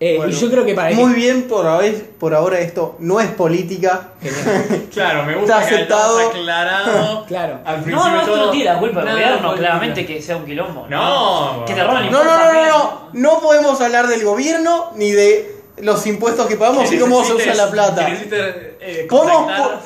eh, 0.00 0.16
Bueno, 0.16 0.32
y 0.32 0.34
yo 0.36 0.50
creo 0.50 0.64
que 0.64 0.74
para 0.74 0.90
Muy 0.94 1.12
bien 1.14 1.42
por, 1.44 1.66
ahora- 1.66 1.88
por 2.18 2.34
ahora 2.34 2.58
esto 2.58 2.96
no 2.98 3.20
es 3.20 3.28
política. 3.28 4.08
Claro, 4.92 5.24
me 5.24 5.34
gusta 5.36 5.56
Está 5.58 5.68
que 5.68 5.74
aceptado. 5.76 6.28
aclarado. 6.30 7.24
Claro. 7.28 7.58
Al 7.64 7.88
No, 7.90 8.08
no, 8.10 8.20
esto 8.20 8.36
no 8.36 8.50
tiene 8.50 8.66
la 8.72 8.78
culpa 8.78 9.00
del 9.00 9.08
Nada 9.08 9.18
gobierno, 9.20 9.54
claramente 9.54 10.04
que 10.06 10.20
sea 10.20 10.36
un 10.36 10.44
quilombo. 10.44 10.86
No, 10.88 11.64
Que 11.66 11.74
te 11.74 11.82
roban 11.84 12.10
No, 12.10 12.24
no, 12.24 12.38
no, 12.38 12.52
no, 12.52 12.66
no. 12.68 13.04
No 13.12 13.40
podemos 13.40 13.80
hablar 13.80 14.06
del 14.08 14.24
gobierno 14.24 14.90
ni 14.96 15.12
de 15.12 15.53
los 15.78 16.06
impuestos 16.06 16.46
que 16.46 16.56
pagamos 16.56 16.88
Que 16.88 16.96
y 16.96 16.98
cómo 16.98 17.24
se 17.24 17.34
usa 17.34 17.54
la 17.54 17.70
plata. 17.70 18.04
que 18.06 18.12
necesites, 18.12 18.54
eh, 18.80 19.06
¿Cómo 19.08 19.48
a 19.50 19.80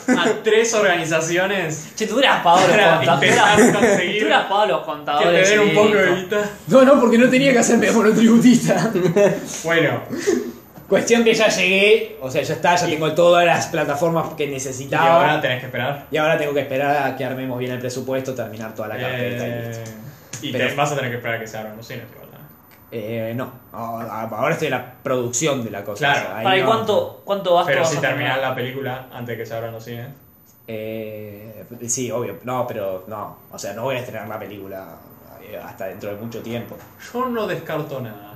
tres 0.44 0.74
organizaciones 0.74 1.88
Che, 1.96 2.06
tú 2.06 2.14
hubieras 2.16 2.42
pagado 2.42 2.66
los 2.68 2.98
contadores. 2.98 3.98
Tú 4.18 4.24
hubieras 4.24 4.44
pagado 4.46 4.66
los 4.66 4.78
que 4.80 4.84
contadores. 4.86 5.48
den 5.50 5.60
un 5.60 5.68
y 5.68 5.70
poco 5.74 5.88
de 5.94 6.14
guita. 6.16 6.50
No, 6.66 6.82
no, 6.84 7.00
porque 7.00 7.18
no 7.18 7.28
tenía 7.30 7.52
que 7.52 7.58
hacerme 7.60 7.90
monotributista. 7.90 8.90
Bueno, 9.64 10.02
Cuestión 10.88 11.22
que 11.22 11.34
ya 11.34 11.48
llegué, 11.48 12.16
o 12.22 12.30
sea, 12.30 12.40
ya 12.42 12.54
está, 12.54 12.74
ya 12.74 12.86
tengo 12.86 13.12
todas 13.12 13.44
las 13.44 13.66
plataformas 13.66 14.28
que 14.38 14.44
y 14.44 14.48
necesitaba. 14.48 15.16
ahora 15.16 15.38
tenés 15.38 15.60
que 15.60 15.66
esperar. 15.66 16.06
Y 16.10 16.16
ahora 16.16 16.38
tengo 16.38 16.54
que 16.54 16.60
esperar 16.60 17.06
a 17.06 17.14
que 17.14 17.26
armemos 17.26 17.58
bien 17.58 17.72
el 17.72 17.78
presupuesto, 17.78 18.34
terminar 18.34 18.74
toda 18.74 18.88
la 18.88 18.96
carpeta 18.98 19.46
y 19.46 19.50
listo. 19.68 19.82
Eh, 19.82 19.94
y 20.40 20.52
Pero- 20.52 20.68
te 20.68 20.74
vas 20.74 20.90
a 20.92 20.96
tener 20.96 21.10
que 21.10 21.16
esperar 21.18 21.36
a 21.36 21.40
que 21.40 21.46
se 21.46 21.58
abran 21.58 21.76
los 21.76 21.86
cines. 21.86 22.04
Eh, 22.90 23.34
no, 23.36 23.50
a- 23.72 24.22
ahora 24.30 24.52
estoy 24.54 24.68
en 24.68 24.72
la 24.72 24.94
producción 25.02 25.62
de 25.62 25.70
la 25.70 25.84
cosa. 25.84 25.98
Claro. 26.12 26.20
o 26.20 26.32
sea, 26.34 26.42
Para, 26.42 26.56
¿y 26.56 26.60
no- 26.62 26.66
cuánto, 26.66 27.22
cuánto 27.24 27.54
gasto 27.54 27.66
Pero 27.66 27.80
vas 27.82 27.90
si 27.90 27.98
terminar? 27.98 28.38
la 28.38 28.54
película 28.54 29.08
antes 29.12 29.36
que 29.36 29.44
se 29.46 29.54
abran 29.54 29.72
los 29.72 29.84
cines. 29.84 30.08
Eh, 30.66 31.64
sí, 31.86 32.10
obvio. 32.10 32.38
No, 32.44 32.66
pero 32.66 33.04
no. 33.06 33.36
O 33.50 33.58
sea, 33.58 33.72
no 33.74 33.82
voy 33.84 33.96
a 33.96 34.00
estrenar 34.00 34.28
la 34.28 34.38
película 34.38 34.86
eh, 35.42 35.58
hasta 35.62 35.86
dentro 35.86 36.10
de 36.10 36.16
mucho 36.16 36.42
tiempo. 36.42 36.76
Yo 37.12 37.26
no 37.26 37.46
descarto 37.46 38.00
nada. 38.00 38.34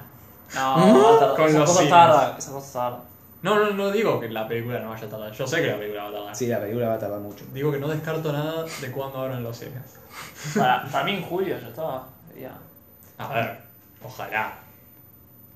No, 0.54 1.02
va 1.02 1.16
a 1.16 1.18
tardar. 1.18 1.36
Con 1.36 1.48
Esa 1.48 1.58
los 1.58 1.68
cosa 1.68 1.78
cines. 1.80 1.90
tarda. 1.94 2.36
Esa 2.38 2.52
cosa 2.52 2.72
tarda. 2.72 2.98
No, 3.42 3.56
no, 3.58 3.70
no 3.72 3.90
digo 3.90 4.20
que 4.20 4.28
la 4.28 4.46
película 4.46 4.78
no 4.80 4.90
vaya 4.90 5.06
a 5.06 5.10
tardar. 5.10 5.32
Yo 5.32 5.46
sé 5.46 5.60
que 5.62 5.66
la 5.68 5.76
película 5.78 6.04
va 6.04 6.08
a 6.08 6.12
tardar. 6.12 6.36
Sí, 6.36 6.46
la 6.46 6.60
película 6.60 6.88
va 6.88 6.94
a 6.94 6.98
tardar 6.98 7.20
mucho. 7.20 7.44
Digo 7.52 7.72
que 7.72 7.78
no 7.78 7.88
descarto 7.88 8.32
nada 8.32 8.64
de 8.80 8.92
cuándo 8.92 9.18
abran 9.18 9.42
los 9.42 9.56
cines. 9.56 9.98
Para, 10.56 10.84
para 10.90 11.04
mí 11.04 11.12
en 11.16 11.22
julio 11.22 11.58
ya 11.58 11.68
estaba. 11.68 12.06
Ya. 12.40 12.52
A 13.18 13.28
ver, 13.34 13.60
ojalá. 14.04 14.58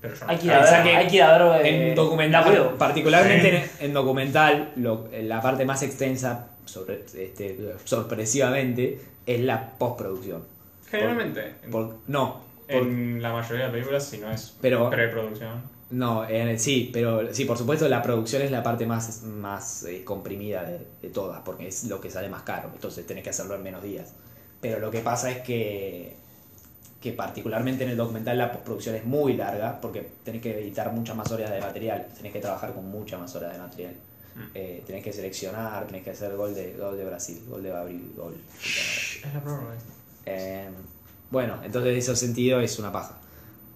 Pero 0.01 0.13
yo 0.15 0.25
no 0.25 0.31
Hay 0.31 0.37
que 0.37 0.45
ir 0.45 0.51
a 0.51 0.61
ver. 0.61 0.83
que 0.83 0.95
Hay 0.95 1.07
que 1.07 1.15
ir 1.15 1.23
a 1.23 1.37
ver. 1.57 1.65
eh, 1.65 1.89
En 1.89 1.95
documental, 1.95 2.75
particularmente 2.77 3.57
en, 3.57 3.69
en 3.87 3.93
documental, 3.93 4.73
lo- 4.75 5.07
la 5.11 5.41
parte 5.41 5.65
más 5.65 5.81
extensa, 5.83 6.47
sobre, 6.65 7.03
este, 7.15 7.57
sorpresivamente, 7.85 8.99
es 9.25 9.39
la 9.41 9.71
postproducción. 9.77 10.43
Generalmente, 10.89 11.53
Por- 11.71 11.95
no, 12.07 12.41
por- 12.69 12.75
en 12.83 13.21
la 13.21 13.33
mayoría 13.33 13.65
de 13.65 13.71
películas, 13.71 14.05
si 14.05 14.17
no 14.19 14.31
es 14.31 14.55
Pero- 14.61 14.89
preproducción. 14.89 15.77
No, 15.89 16.27
en- 16.27 16.59
sí, 16.59 16.89
pero 16.93 17.33
sí, 17.33 17.45
por 17.45 17.57
supuesto 17.57 17.87
la 17.87 18.01
producción 18.01 18.41
es 18.41 18.51
la 18.51 18.61
parte 18.61 18.85
más, 18.85 19.23
más 19.23 19.83
eh, 19.83 20.03
comprimida 20.03 20.63
de, 20.63 20.79
de 21.01 21.09
todas, 21.09 21.39
porque 21.45 21.67
es 21.69 21.85
lo 21.85 22.01
que 22.01 22.09
sale 22.09 22.27
más 22.29 22.41
caro, 22.43 22.69
entonces 22.73 23.05
tenés 23.07 23.23
que 23.23 23.29
hacerlo 23.29 23.55
en 23.55 23.63
menos 23.63 23.81
días. 23.83 24.13
Pero 24.59 24.79
lo 24.79 24.91
que 24.91 24.99
pasa 24.99 25.31
es 25.31 25.37
que, 25.39 26.15
que 27.01 27.13
particularmente 27.13 27.83
en 27.83 27.91
el 27.91 27.97
documental 27.97 28.37
la 28.37 28.51
postproducción 28.51 28.95
es 28.95 29.05
muy 29.05 29.33
larga, 29.33 29.79
porque 29.79 30.07
tenés 30.23 30.41
que 30.41 30.59
editar 30.59 30.91
muchas 30.91 31.15
más 31.15 31.31
horas 31.31 31.51
de 31.51 31.59
material, 31.59 32.07
tenés 32.15 32.33
que 32.33 32.39
trabajar 32.39 32.73
con 32.73 32.89
muchas 32.89 33.19
más 33.19 33.35
horas 33.35 33.53
de 33.53 33.59
material. 33.59 33.93
Mm. 34.35 34.41
Eh, 34.53 34.83
tenés 34.85 35.03
que 35.03 35.13
seleccionar, 35.13 35.85
tenés 35.85 36.03
que 36.03 36.11
hacer 36.11 36.35
gol 36.35 36.53
de, 36.53 36.73
gol 36.73 36.97
de 36.97 37.05
Brasil, 37.05 37.43
gol 37.47 37.63
de 37.63 37.75
Abril, 37.75 38.13
gol. 38.15 38.35
Es 38.63 39.33
la 39.33 39.41
prórroga. 39.41 39.75
Eh, 40.25 40.69
bueno, 41.29 41.59
entonces 41.63 41.91
en 41.91 41.97
ese 41.97 42.15
sentido 42.15 42.59
es 42.59 42.77
una 42.79 42.91
paja. 42.91 43.17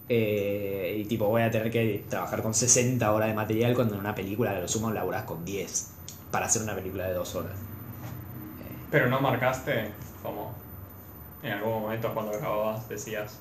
Eh, 0.10 0.98
y 1.00 1.06
tipo, 1.06 1.28
voy 1.28 1.44
a 1.44 1.52
tener 1.52 1.72
que 1.72 2.04
trabajar 2.10 2.42
con 2.42 2.54
60 2.54 3.12
horas 3.12 3.30
de 3.30 3.34
material 3.34 3.76
cuando 3.76 3.94
en 3.94 4.02
una 4.02 4.16
película 4.16 4.52
a 4.52 4.60
lo 4.60 4.68
sumo 4.68 4.92
laburás 4.92 5.24
con 5.24 5.46
10 5.46 5.92
para 6.32 6.48
hacer 6.48 6.62
una 6.64 6.76
película 6.76 7.08
de 7.08 7.14
2 7.14 7.36
horas. 7.36 7.58
Pero 8.90 9.08
no 9.08 9.22
marcaste 9.22 9.90
como 10.22 10.54
en 11.44 11.52
algún 11.54 11.82
momento 11.82 12.14
cuando 12.14 12.32
acababas 12.36 12.88
decías. 12.90 13.38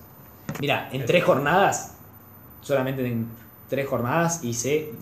Mira, 0.61 0.89
en 0.93 1.05
tres 1.07 1.23
jornadas, 1.25 1.93
solamente 2.61 3.07
en 3.07 3.29
tres 3.69 3.87
jornadas 3.89 4.43
hice 4.43 4.93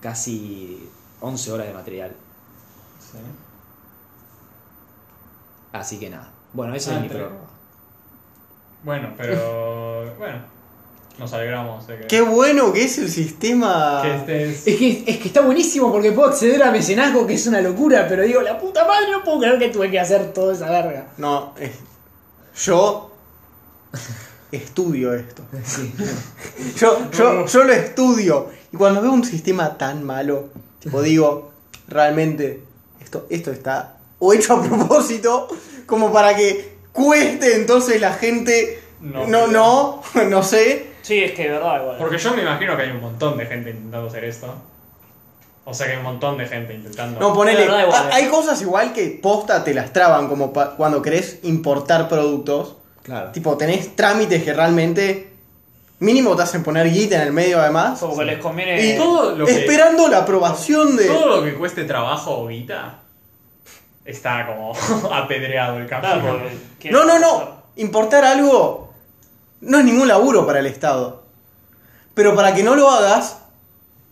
casi 0.00 0.88
11 1.20 1.52
horas 1.52 1.66
de 1.68 1.72
material. 1.74 2.12
¿sí? 3.00 3.18
Así 5.72 5.98
que 5.98 6.10
nada. 6.10 6.28
Bueno, 6.52 6.74
eso 6.74 6.90
Ah, 6.90 6.96
es 6.96 7.00
mi 7.02 7.08
prórroga. 7.08 7.36
Bueno, 8.82 9.14
pero 9.16 10.14
bueno, 10.18 10.38
nos 11.18 11.32
alegramos 11.32 11.86
de 11.86 11.98
que, 12.00 12.06
Qué 12.08 12.20
bueno 12.22 12.72
que 12.72 12.84
es 12.84 12.98
el 12.98 13.08
sistema. 13.10 14.00
que. 14.26 14.50
Es 14.50 14.64
que, 14.64 15.04
es 15.06 15.18
que 15.18 15.28
está 15.28 15.42
buenísimo 15.42 15.92
porque 15.92 16.12
puedo 16.12 16.28
acceder 16.28 16.62
a 16.62 16.70
mecenazgo, 16.72 17.26
que 17.26 17.34
es 17.34 17.46
una 17.46 17.60
locura, 17.60 18.06
pero 18.08 18.22
digo, 18.22 18.40
la 18.42 18.58
puta 18.58 18.84
madre, 18.86 19.10
no 19.12 19.22
puedo 19.22 19.38
creer 19.40 19.58
que 19.58 19.68
tuve 19.68 19.90
que 19.90 20.00
hacer 20.00 20.32
toda 20.32 20.54
esa 20.54 20.68
verga. 20.70 21.06
No, 21.18 21.54
es- 21.58 21.78
yo 22.56 23.10
estudio 24.52 25.14
esto. 25.14 25.42
Yo, 26.76 27.10
yo, 27.10 27.46
yo 27.46 27.64
lo 27.64 27.72
estudio. 27.72 28.48
Y 28.72 28.76
cuando 28.76 29.00
veo 29.02 29.12
un 29.12 29.24
sistema 29.24 29.76
tan 29.76 30.04
malo, 30.04 30.50
tipo 30.78 31.02
digo, 31.02 31.50
realmente 31.88 32.62
esto, 33.00 33.26
esto 33.30 33.50
está 33.50 33.96
o 34.18 34.32
hecho 34.32 34.54
a 34.54 34.62
propósito, 34.62 35.48
como 35.86 36.12
para 36.12 36.36
que 36.36 36.76
cueste 36.92 37.56
entonces 37.56 38.00
la 38.00 38.12
gente. 38.12 38.80
No, 39.00 39.26
No, 39.26 39.46
no, 39.46 40.02
no, 40.28 40.42
sé. 40.42 40.90
Sí, 41.02 41.22
es 41.24 41.32
que 41.32 41.44
de 41.44 41.50
verdad, 41.50 41.82
igual. 41.82 41.96
Porque 41.98 42.18
yo 42.18 42.34
me 42.34 42.42
imagino 42.42 42.76
que 42.76 42.82
hay 42.82 42.90
un 42.90 43.00
montón 43.00 43.38
de 43.38 43.46
gente 43.46 43.70
intentando 43.70 44.08
hacer 44.08 44.24
esto. 44.24 44.54
O 45.64 45.74
sea 45.74 45.86
que 45.86 45.92
hay 45.92 45.98
un 45.98 46.04
montón 46.04 46.36
de 46.38 46.46
gente 46.46 46.74
intentando. 46.74 47.20
No, 47.20 47.32
ponele. 47.34 47.60
De 47.60 47.66
verdad, 47.66 47.82
igual, 47.84 48.02
ha- 48.04 48.08
eh. 48.08 48.12
Hay 48.14 48.28
cosas 48.28 48.60
igual 48.62 48.92
que 48.92 49.18
posta 49.22 49.62
te 49.62 49.74
las 49.74 49.92
traban, 49.92 50.28
como 50.28 50.52
pa- 50.52 50.74
cuando 50.76 51.00
querés 51.02 51.38
importar 51.42 52.08
productos. 52.08 52.76
Claro. 53.02 53.30
Tipo, 53.32 53.56
tenés 53.56 53.94
trámites 53.96 54.42
que 54.42 54.52
realmente 54.52 55.32
mínimo 56.00 56.34
te 56.34 56.42
hacen 56.42 56.62
poner 56.62 56.90
guita 56.90 57.16
en 57.16 57.22
el 57.22 57.32
medio 57.32 57.60
además. 57.60 58.00
Como 58.00 58.16
que 58.16 58.24
les 58.24 58.38
conviene. 58.38 58.84
Y 58.84 58.96
todo 58.96 59.36
lo 59.36 59.44
que- 59.46 59.52
esperando 59.60 60.08
la 60.08 60.18
aprobación 60.18 60.96
de... 60.96 61.06
Todo 61.06 61.36
lo 61.36 61.44
que 61.44 61.54
cueste 61.54 61.84
trabajo 61.84 62.38
o 62.40 62.48
guita 62.48 63.00
está 64.04 64.46
como 64.46 64.72
apedreado 65.12 65.76
el 65.78 65.86
Claro, 65.86 66.40
quieren 66.80 66.98
No, 66.98 67.04
no, 67.04 67.18
no. 67.18 67.60
Importar 67.76 68.24
algo 68.24 68.92
no 69.60 69.78
es 69.78 69.84
ningún 69.84 70.08
laburo 70.08 70.46
para 70.46 70.58
el 70.60 70.66
Estado. 70.66 71.22
Pero 72.14 72.34
para 72.34 72.54
que 72.54 72.62
no 72.62 72.74
lo 72.74 72.90
hagas, 72.90 73.38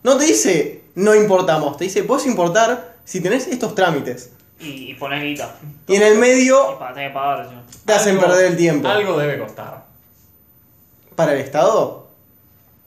no 0.02 0.17
te 0.17 0.25
dice 0.25 0.77
no 0.99 1.14
importamos. 1.14 1.76
Te 1.76 1.85
dice, 1.85 2.02
puedes 2.05 2.26
importar 2.26 2.97
si 3.05 3.21
tenés 3.21 3.47
estos 3.47 3.75
trámites. 3.75 4.31
Y, 4.61 4.90
y 4.90 4.95
poner 4.95 5.23
guita. 5.23 5.55
Y 5.87 5.95
en 5.97 6.02
el 6.02 6.14
Y 6.14 6.19
medio 6.19 6.78
para 6.78 6.93
tener 6.95 7.11
que 7.11 7.14
pagar. 7.14 7.45
encima. 7.45 7.62
te 7.85 7.93
hacen 7.93 8.17
Algo- 8.17 8.26
perder 8.26 8.47
el 8.47 8.57
tiempo. 8.57 8.88
Algo 8.88 9.17
debe 9.19 9.38
costar. 9.38 9.85
¿Para 11.14 11.33
el 11.35 11.38
Estado? 11.40 12.09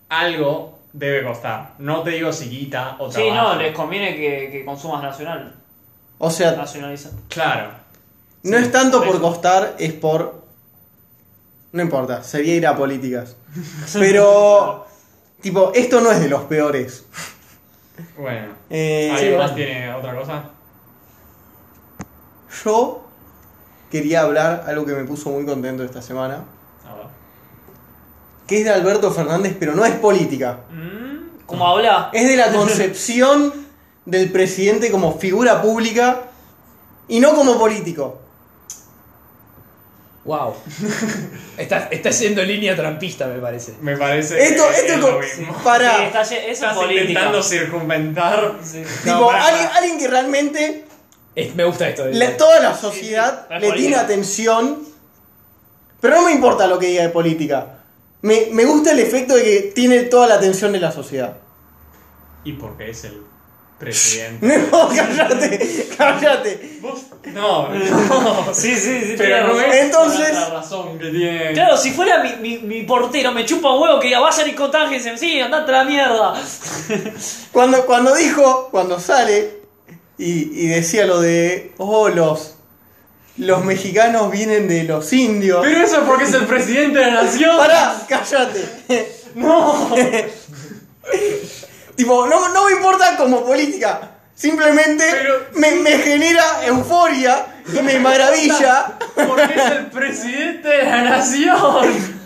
Algo 0.09 0.79
debe 0.93 1.23
costar. 1.23 1.73
No 1.79 2.03
te 2.03 2.11
digo 2.11 2.33
si 2.33 2.49
guita 2.49 2.97
o 2.99 3.09
Sí, 3.09 3.21
trabajo. 3.25 3.53
no, 3.53 3.61
les 3.61 3.73
conviene 3.75 4.15
que, 4.15 4.49
que 4.51 4.65
consumas 4.65 5.01
nacional. 5.01 5.55
O 6.17 6.29
sea, 6.29 6.51
Nacionaliza. 6.51 7.09
Claro. 7.29 7.71
no 8.43 8.57
es 8.57 8.71
tanto 8.71 8.97
por 8.99 9.07
por 9.07 9.15
eso. 9.15 9.23
costar, 9.23 9.75
es 9.79 9.93
por... 9.93 10.41
No 11.71 11.81
importa, 11.81 12.21
sería 12.23 12.55
ir 12.55 12.67
a 12.67 12.75
políticas. 12.75 13.35
Pero, 13.93 14.85
tipo, 15.41 15.71
esto 15.73 16.01
no 16.01 16.11
es 16.11 16.19
de 16.19 16.27
los 16.27 16.41
peores. 16.43 17.05
Bueno. 18.17 18.53
Eh, 18.69 19.09
¿Alguien 19.11 19.31
sí, 19.33 19.37
más 19.37 19.51
bueno. 19.51 19.55
tiene 19.55 19.93
otra 19.93 20.15
cosa? 20.15 20.43
Yo 22.63 23.03
quería 23.89 24.21
hablar 24.21 24.63
algo 24.67 24.85
que 24.85 24.93
me 24.93 25.03
puso 25.03 25.29
muy 25.29 25.45
contento 25.45 25.83
esta 25.83 26.01
semana, 26.01 26.43
A 26.89 26.95
ver. 26.95 27.05
que 28.47 28.59
es 28.59 28.63
de 28.65 28.71
Alberto 28.71 29.11
Fernández, 29.11 29.55
pero 29.59 29.73
no 29.75 29.85
es 29.85 29.93
política. 29.95 30.59
Mm, 30.69 31.45
¿Cómo 31.45 31.67
habla? 31.67 32.09
Es 32.13 32.27
de 32.27 32.37
la 32.37 32.51
concepción 32.53 33.53
del 34.05 34.31
presidente 34.31 34.91
como 34.91 35.17
figura 35.17 35.61
pública 35.61 36.23
y 37.07 37.19
no 37.19 37.33
como 37.35 37.57
político. 37.57 38.19
Wow. 40.23 40.53
Estás 41.57 41.87
está 41.91 42.09
yendo 42.11 42.43
línea 42.43 42.75
trampista, 42.75 43.25
me 43.27 43.39
parece. 43.39 43.73
Me 43.81 43.97
parece 43.97 44.41
Esto, 44.43 44.67
que 44.69 44.75
esto 44.75 44.93
es 44.93 44.99
lo 44.99 45.05
como- 45.07 45.19
mismo. 45.19 45.63
para 45.63 45.97
Sí, 45.97 46.03
está, 46.03 46.21
es 46.21 46.31
Estás 46.31 46.75
política. 46.75 47.01
intentando 47.07 47.41
circunventar. 47.43 48.55
Sí. 48.63 48.83
tipo 49.03 49.15
No, 49.15 49.27
pará, 49.27 49.47
alguien, 49.47 49.69
alguien 49.75 49.97
que 49.97 50.07
realmente 50.07 50.85
Es- 51.35 51.55
me 51.55 51.63
gusta 51.63 51.89
esto. 51.89 52.05
La- 52.11 52.37
toda 52.37 52.59
la 52.59 52.75
sociedad 52.77 53.47
le 53.59 53.71
tiene 53.71 53.95
atención. 53.95 54.83
Pero 55.99 56.15
no 56.17 56.23
me 56.25 56.31
importa 56.33 56.67
lo 56.67 56.77
que 56.77 56.87
diga 56.87 57.03
de 57.03 57.09
política. 57.09 57.79
Me, 58.21 58.47
me 58.51 58.65
gusta 58.65 58.91
el 58.91 58.99
efecto 58.99 59.35
de 59.35 59.43
que 59.43 59.61
tiene 59.73 60.01
toda 60.03 60.27
la 60.27 60.35
atención 60.35 60.71
de 60.71 60.79
la 60.79 60.91
sociedad. 60.91 61.37
Y 62.43 62.53
porque 62.53 62.89
es 62.91 63.03
el 63.05 63.21
presidente. 63.81 64.45
No, 64.71 64.87
cállate, 64.87 65.87
cállate. 65.97 66.77
Vos- 66.81 67.01
No, 67.33 67.69
no. 67.69 68.53
Sí, 68.53 68.75
sí, 68.77 69.01
sí. 69.01 69.15
Pero 69.17 69.47
no 69.47 69.59
es 69.59 69.75
Entonces- 69.75 70.33
la 70.33 70.49
razón 70.49 70.97
que 70.99 71.09
tiene. 71.09 71.51
Claro, 71.53 71.75
si 71.77 71.91
fuera 71.91 72.23
mi, 72.23 72.35
mi, 72.37 72.57
mi 72.59 72.83
portero, 72.83 73.31
me 73.31 73.43
chupa 73.45 73.73
un 73.73 73.81
huevo 73.81 73.99
que 73.99 74.07
diga, 74.07 74.19
vayan 74.19 74.49
y 74.49 74.53
contágense. 74.53 75.17
Sí, 75.17 75.39
andate 75.39 75.71
a 75.73 75.79
la 75.79 75.83
mierda. 75.83 76.33
Cuando, 77.51 77.85
cuando 77.85 78.15
dijo, 78.15 78.69
cuando 78.71 78.99
sale 78.99 79.59
y, 80.17 80.63
y 80.63 80.67
decía 80.67 81.05
lo 81.05 81.19
de, 81.19 81.73
oh, 81.77 82.09
los, 82.09 82.55
los 83.37 83.65
mexicanos 83.65 84.31
vienen 84.31 84.67
de 84.67 84.83
los 84.83 85.11
indios. 85.13 85.61
Pero 85.63 85.83
eso 85.83 85.97
es 85.97 86.03
porque 86.03 86.23
es 86.25 86.33
el 86.33 86.45
presidente 86.45 86.99
de 86.99 87.05
la 87.11 87.23
nación. 87.23 87.57
Pará, 87.57 88.01
cállate. 88.07 88.63
No. 89.35 89.89
Tipo, 92.03 92.25
no, 92.27 92.49
no 92.49 92.65
me 92.65 92.71
importa 92.73 93.15
como 93.17 93.45
política. 93.45 93.99
Simplemente 94.33 95.03
Pero- 95.11 95.45
me, 95.53 95.71
me 95.75 95.91
genera 95.99 96.43
euforia 96.65 97.45
y 97.71 97.79
me 97.81 97.99
maravilla. 97.99 98.93
Porque 99.27 99.53
es 99.55 99.65
el 99.71 99.85
presidente 99.87 100.67
de 100.67 100.83
la 100.83 101.01
nación. 101.03 102.21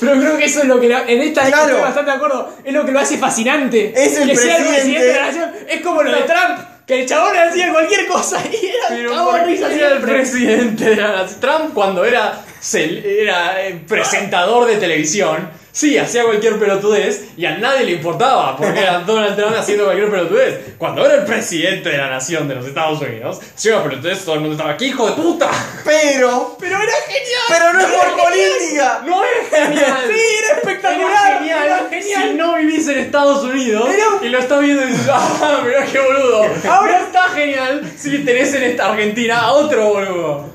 Pero 0.00 0.12
creo 0.12 0.36
que 0.38 0.44
eso 0.46 0.60
es 0.62 0.66
lo 0.66 0.80
que 0.80 0.88
la- 0.88 1.04
en 1.06 1.20
esta 1.20 1.42
Claro. 1.44 1.66
estoy 1.66 1.80
bastante 1.82 2.10
de 2.10 2.16
acuerdo. 2.16 2.56
Es 2.64 2.72
lo 2.72 2.84
que 2.86 2.92
lo 2.92 3.00
hace 3.00 3.18
fascinante. 3.18 3.92
Es 3.94 4.16
el 4.16 4.28
que 4.30 4.36
sea 4.36 4.56
el 4.56 4.64
presidente. 4.66 5.04
de 5.06 5.14
la 5.14 5.26
nación. 5.26 5.52
Es 5.68 5.80
como 5.82 6.02
lo 6.02 6.10
de 6.10 6.22
Trump, 6.22 6.58
que 6.86 7.00
el 7.02 7.06
chabón 7.08 7.36
hacía 7.36 7.70
cualquier 7.72 8.06
cosa 8.06 8.40
y 8.50 8.66
era 8.66 8.84
Pero 8.88 9.10
cagón 9.10 9.26
de 9.26 9.30
porque 9.40 9.52
risa 9.52 9.66
era 9.66 9.74
el 9.74 9.92
siempre. 9.92 10.14
presidente 10.14 10.84
de 10.84 10.96
la 10.96 11.08
nación. 11.12 11.40
Trump 11.40 11.74
cuando 11.74 12.04
era, 12.04 12.40
cel- 12.62 13.04
era 13.04 13.62
eh, 13.66 13.82
presentador 13.86 14.66
de 14.66 14.76
televisión, 14.76 15.50
sí, 15.72 15.98
hacía 15.98 16.24
cualquier 16.24 16.58
pelotudez 16.58 17.24
y 17.36 17.44
a 17.46 17.56
nadie 17.58 17.84
le 17.84 17.92
importaba 17.92 18.56
porque 18.56 18.78
era 18.80 18.98
Donald 19.06 19.34
Trump 19.36 19.56
haciendo 19.56 19.84
cualquier 19.84 20.10
pelotudez. 20.10 20.74
Cuando 20.78 21.04
era 21.04 21.14
el 21.16 21.24
presidente 21.24 21.88
de 21.88 21.98
la 21.98 22.08
nación 22.10 22.46
de 22.48 22.54
los 22.56 22.66
Estados 22.66 23.00
Unidos, 23.00 23.40
si 23.54 23.68
era 23.68 23.82
pelotudez, 23.82 24.24
todo 24.24 24.34
el 24.36 24.40
mundo 24.42 24.54
estaba 24.56 24.70
aquí, 24.74 24.86
hijo 24.86 25.06
de 25.08 25.12
puta. 25.20 25.50
Pero, 25.84 26.56
Pero 26.60 26.76
era 26.76 26.92
genial. 27.06 27.42
pero 27.48 27.72
no 27.72 27.80
es 27.80 27.86
por 27.86 28.22
política. 28.24 29.02
No 29.04 29.22
es 29.24 29.48
genial. 29.50 29.98
Sí, 30.08 30.20
era 30.44 30.56
espectacular. 30.58 31.10
Era 31.10 31.38
genial, 31.38 31.66
Era 31.66 31.88
genial. 31.90 32.22
si 32.28 32.34
no 32.34 32.54
vivís 32.56 32.88
en 32.88 32.98
Estados 32.98 33.44
Unidos 33.44 33.88
y 34.22 34.28
lo 34.28 34.38
estás 34.38 34.60
viendo 34.60 34.84
y 34.84 34.86
dices, 34.88 35.08
ah, 35.10 35.62
mirá 35.64 35.84
qué 35.86 35.98
boludo. 35.98 36.44
Ahora 36.70 37.00
está 37.00 37.22
genial 37.30 37.90
si 37.96 38.18
tenés 38.18 38.54
en 38.54 38.62
esta 38.64 38.90
Argentina 38.90 39.40
a 39.40 39.52
otro 39.52 39.88
boludo. 39.88 40.50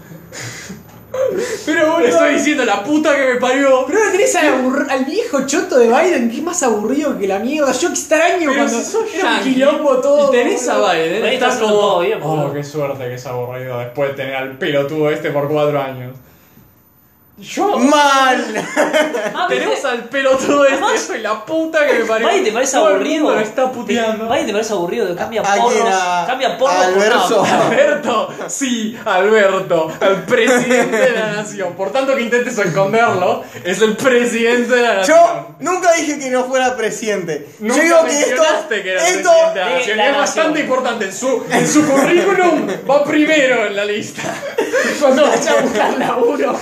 Pero 1.66 1.82
Le 1.84 1.90
boludo. 1.90 2.08
estoy 2.08 2.34
diciendo 2.36 2.66
la 2.66 2.84
puta 2.84 3.16
que 3.16 3.34
me 3.34 3.36
parió. 3.36 3.86
Pero 3.88 4.00
ahora 4.00 4.12
tenés 4.12 4.36
al, 4.36 4.88
al 4.90 5.06
viejo 5.06 5.46
choto 5.46 5.78
de 5.78 5.88
Biden, 5.88 6.30
que 6.30 6.38
es 6.38 6.44
más 6.44 6.62
aburrido 6.64 7.18
que 7.18 7.28
la 7.28 7.40
mierda. 7.40 7.72
Yo 7.72 7.90
extraño 7.90 8.50
Pero 8.50 8.54
cuando 8.54 8.80
si 8.80 8.92
sos 8.92 9.14
era 9.14 9.30
un 9.30 9.36
yankee 9.36 9.54
quilombo 9.54 9.98
todo. 9.98 10.30
Y 10.30 10.32
tenés 10.38 10.68
a. 10.70 10.78
Biden, 10.94 11.26
estás 11.26 11.56
como. 11.58 11.74
todo 11.74 12.00
bien, 12.02 12.20
oh, 12.24 12.52
qué 12.54 12.64
suerte 12.64 13.04
que 13.08 13.16
es 13.16 13.26
aburrido 13.26 13.80
después 13.80 14.10
de 14.12 14.16
tener 14.16 14.36
al 14.36 14.58
pelotudo 14.58 15.10
este 15.12 15.32
por 15.32 15.48
cuatro 15.50 15.82
años. 15.82 16.16
Yo. 17.40 17.78
Mal. 17.78 18.66
Tenemos 19.48 19.86
al 19.86 20.06
pelotudo 20.06 20.64
este, 20.66 20.74
Además- 20.84 21.02
soy 21.02 21.20
la 21.20 21.46
puta 21.46 21.86
que 21.86 21.94
me 22.00 22.06
parió. 22.06 22.28
Biden 22.30 22.44
te 22.46 22.52
parece 22.52 22.78
Todo 22.78 22.88
aburrido. 22.88 23.40
está 23.40 23.72
puteando. 23.72 24.28
Biden 24.28 24.48
te 24.48 24.52
parece 24.54 24.74
aburrido, 24.74 25.16
cambia 25.16 25.42
¿A 25.42 25.56
porros. 25.56 25.94
Cambia 26.26 26.58
porros 26.58 26.76
por 26.76 26.86
Alberto. 26.86 27.46
Alberto, 27.46 28.30
sí, 28.48 28.98
Alberto, 29.06 29.92
el 30.02 30.24
presidente 30.24 30.98
de 30.98 31.12
la 31.12 31.32
nación. 31.34 31.74
Por 31.76 31.92
tanto 31.92 32.16
que 32.16 32.22
intentes 32.24 32.58
esconderlo, 32.58 33.44
es 33.64 33.82
el 33.82 33.96
presidente 33.96 34.76
de 34.76 34.82
la 34.82 34.94
nación. 34.96 35.18
Yo 35.20 35.56
nunca 35.60 35.94
dije 35.94 36.18
que 36.18 36.30
no 36.32 36.46
fuera 36.46 36.76
presidente. 36.76 37.50
Nunca 37.60 37.76
Yo 37.78 37.84
digo 37.84 38.04
que 38.06 38.20
esto, 38.20 38.44
que 38.70 38.92
era 38.94 39.08
esto 39.08 39.30
presidente 39.30 39.60
de 39.60 39.60
la 39.60 39.68
de 39.70 39.76
nación. 39.78 39.98
la 39.98 40.06
es 40.06 40.12
nación. 40.12 40.18
bastante 40.18 40.60
importante. 40.62 41.06
En 41.06 41.14
su, 41.14 41.44
en 41.52 41.68
su 41.68 41.86
currículum 41.88 42.68
va 42.90 43.04
primero 43.04 43.68
en 43.68 43.76
la 43.76 43.86
lista. 43.86 44.24
Cuando 45.00 45.22
vaya 45.28 45.52
a 45.52 45.62
buscar 45.62 45.98
laburo. 46.00 46.60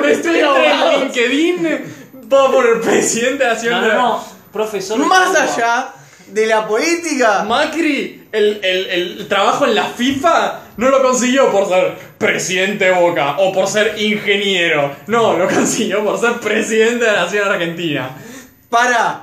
Cuando 0.00 0.08
esté 0.08 0.40
en 0.40 1.00
LinkedIn, 1.00 2.28
va 2.32 2.50
por 2.50 2.66
el 2.66 2.80
presidente 2.80 3.44
de 3.44 3.48
la 3.48 3.54
nación. 3.54 3.80
No, 3.80 3.86
no, 3.88 3.94
no. 3.94 4.24
Profesor. 4.52 4.98
de 4.98 5.04
más 5.04 5.32
lengua. 5.32 5.54
allá 5.54 5.92
de 6.28 6.46
la 6.46 6.66
política, 6.66 7.44
Macri, 7.44 8.26
el, 8.32 8.60
el, 8.62 8.86
el 9.18 9.28
trabajo 9.28 9.64
en 9.64 9.74
la 9.74 9.84
FIFA 9.84 10.60
no 10.78 10.88
lo 10.88 11.00
consiguió 11.02 11.50
por 11.52 11.68
ser 11.68 11.94
presidente 12.18 12.86
de 12.86 12.90
Boca 12.92 13.36
o 13.38 13.52
por 13.52 13.68
ser 13.68 13.94
ingeniero. 14.00 14.94
No, 15.06 15.36
lo 15.36 15.46
consiguió 15.48 16.02
por 16.04 16.18
ser 16.18 16.34
presidente 16.40 17.04
de 17.04 17.12
la 17.12 17.24
Nación 17.24 17.48
Argentina. 17.48 18.10
para. 18.70 19.22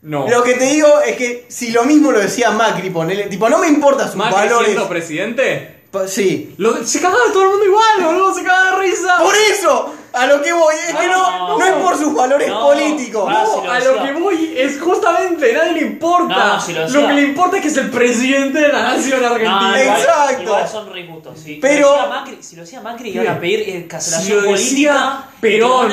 No. 0.00 0.28
Lo 0.28 0.44
que 0.44 0.54
te 0.54 0.64
digo 0.66 1.00
es 1.04 1.16
que 1.16 1.46
si 1.48 1.72
lo 1.72 1.82
mismo 1.84 2.12
lo 2.12 2.20
decía 2.20 2.52
Macri, 2.52 2.88
ponele, 2.90 3.24
tipo, 3.24 3.48
no 3.48 3.58
me 3.58 3.66
importa 3.66 4.06
sus 4.06 4.14
Macri 4.14 4.34
valores. 4.36 4.66
siendo 4.68 4.88
presidente, 4.88 5.74
Pa- 5.90 6.06
Sí. 6.06 6.54
lo- 6.58 6.84
se 6.86 7.00
cagaba 7.00 7.32
todo 7.32 7.42
el 7.44 7.48
mundo 7.48 7.64
igual, 7.64 8.02
boludo, 8.04 8.32
se 8.34 8.44
cagaba 8.44 8.78
de 8.78 8.86
risa. 8.86 9.18
Por 9.18 9.34
eso, 9.34 9.94
a 10.18 10.26
lo 10.26 10.42
que 10.42 10.52
voy, 10.52 10.74
es 10.88 10.94
que 10.94 11.06
no, 11.06 11.48
No. 11.48 11.58
no 11.58 11.64
es 11.64 11.72
por 11.72 11.96
sus 11.96 12.14
valores 12.14 12.48
No. 12.48 12.60
políticos. 12.66 13.24
Ah, 13.28 13.44
No, 13.44 13.60
si 13.60 13.66
lo 13.66 13.72
a 13.72 13.78
lo 13.80 14.02
que 14.02 14.12
voy 14.12 14.54
es 14.56 14.80
justamente, 14.80 15.52
nadie 15.52 15.72
le 15.72 15.80
importa. 15.82 16.34
No, 16.54 16.60
si 16.60 16.72
lo 16.72 16.80
decía. 16.82 17.06
que 17.08 17.12
le 17.14 17.22
importa 17.22 17.56
es 17.56 17.62
que 17.62 17.68
es 17.68 17.76
el 17.76 17.90
presidente 17.90 18.58
de 18.60 18.68
la 18.68 18.82
nación 18.82 19.20
No, 19.22 19.26
argentina. 19.28 19.82
igual, 19.82 20.00
Exacto. 20.00 20.42
igual 20.42 20.68
son 20.68 20.88
sí. 21.36 21.58
Pero- 21.60 21.88
Si 21.88 21.96
lo 21.96 22.02
decía 22.02 22.08
Macri, 22.08 22.38
si 22.42 22.56
lo 22.56 22.62
decía 22.62 22.80
Macri 22.80 23.10
iban 23.10 23.28
a 23.28 23.40
pedir 23.40 23.60
Si 23.68 23.88
cancelación 23.88 24.44
lo 24.44 24.52
decía 24.52 24.92
política. 24.92 25.24
Perón, 25.40 25.92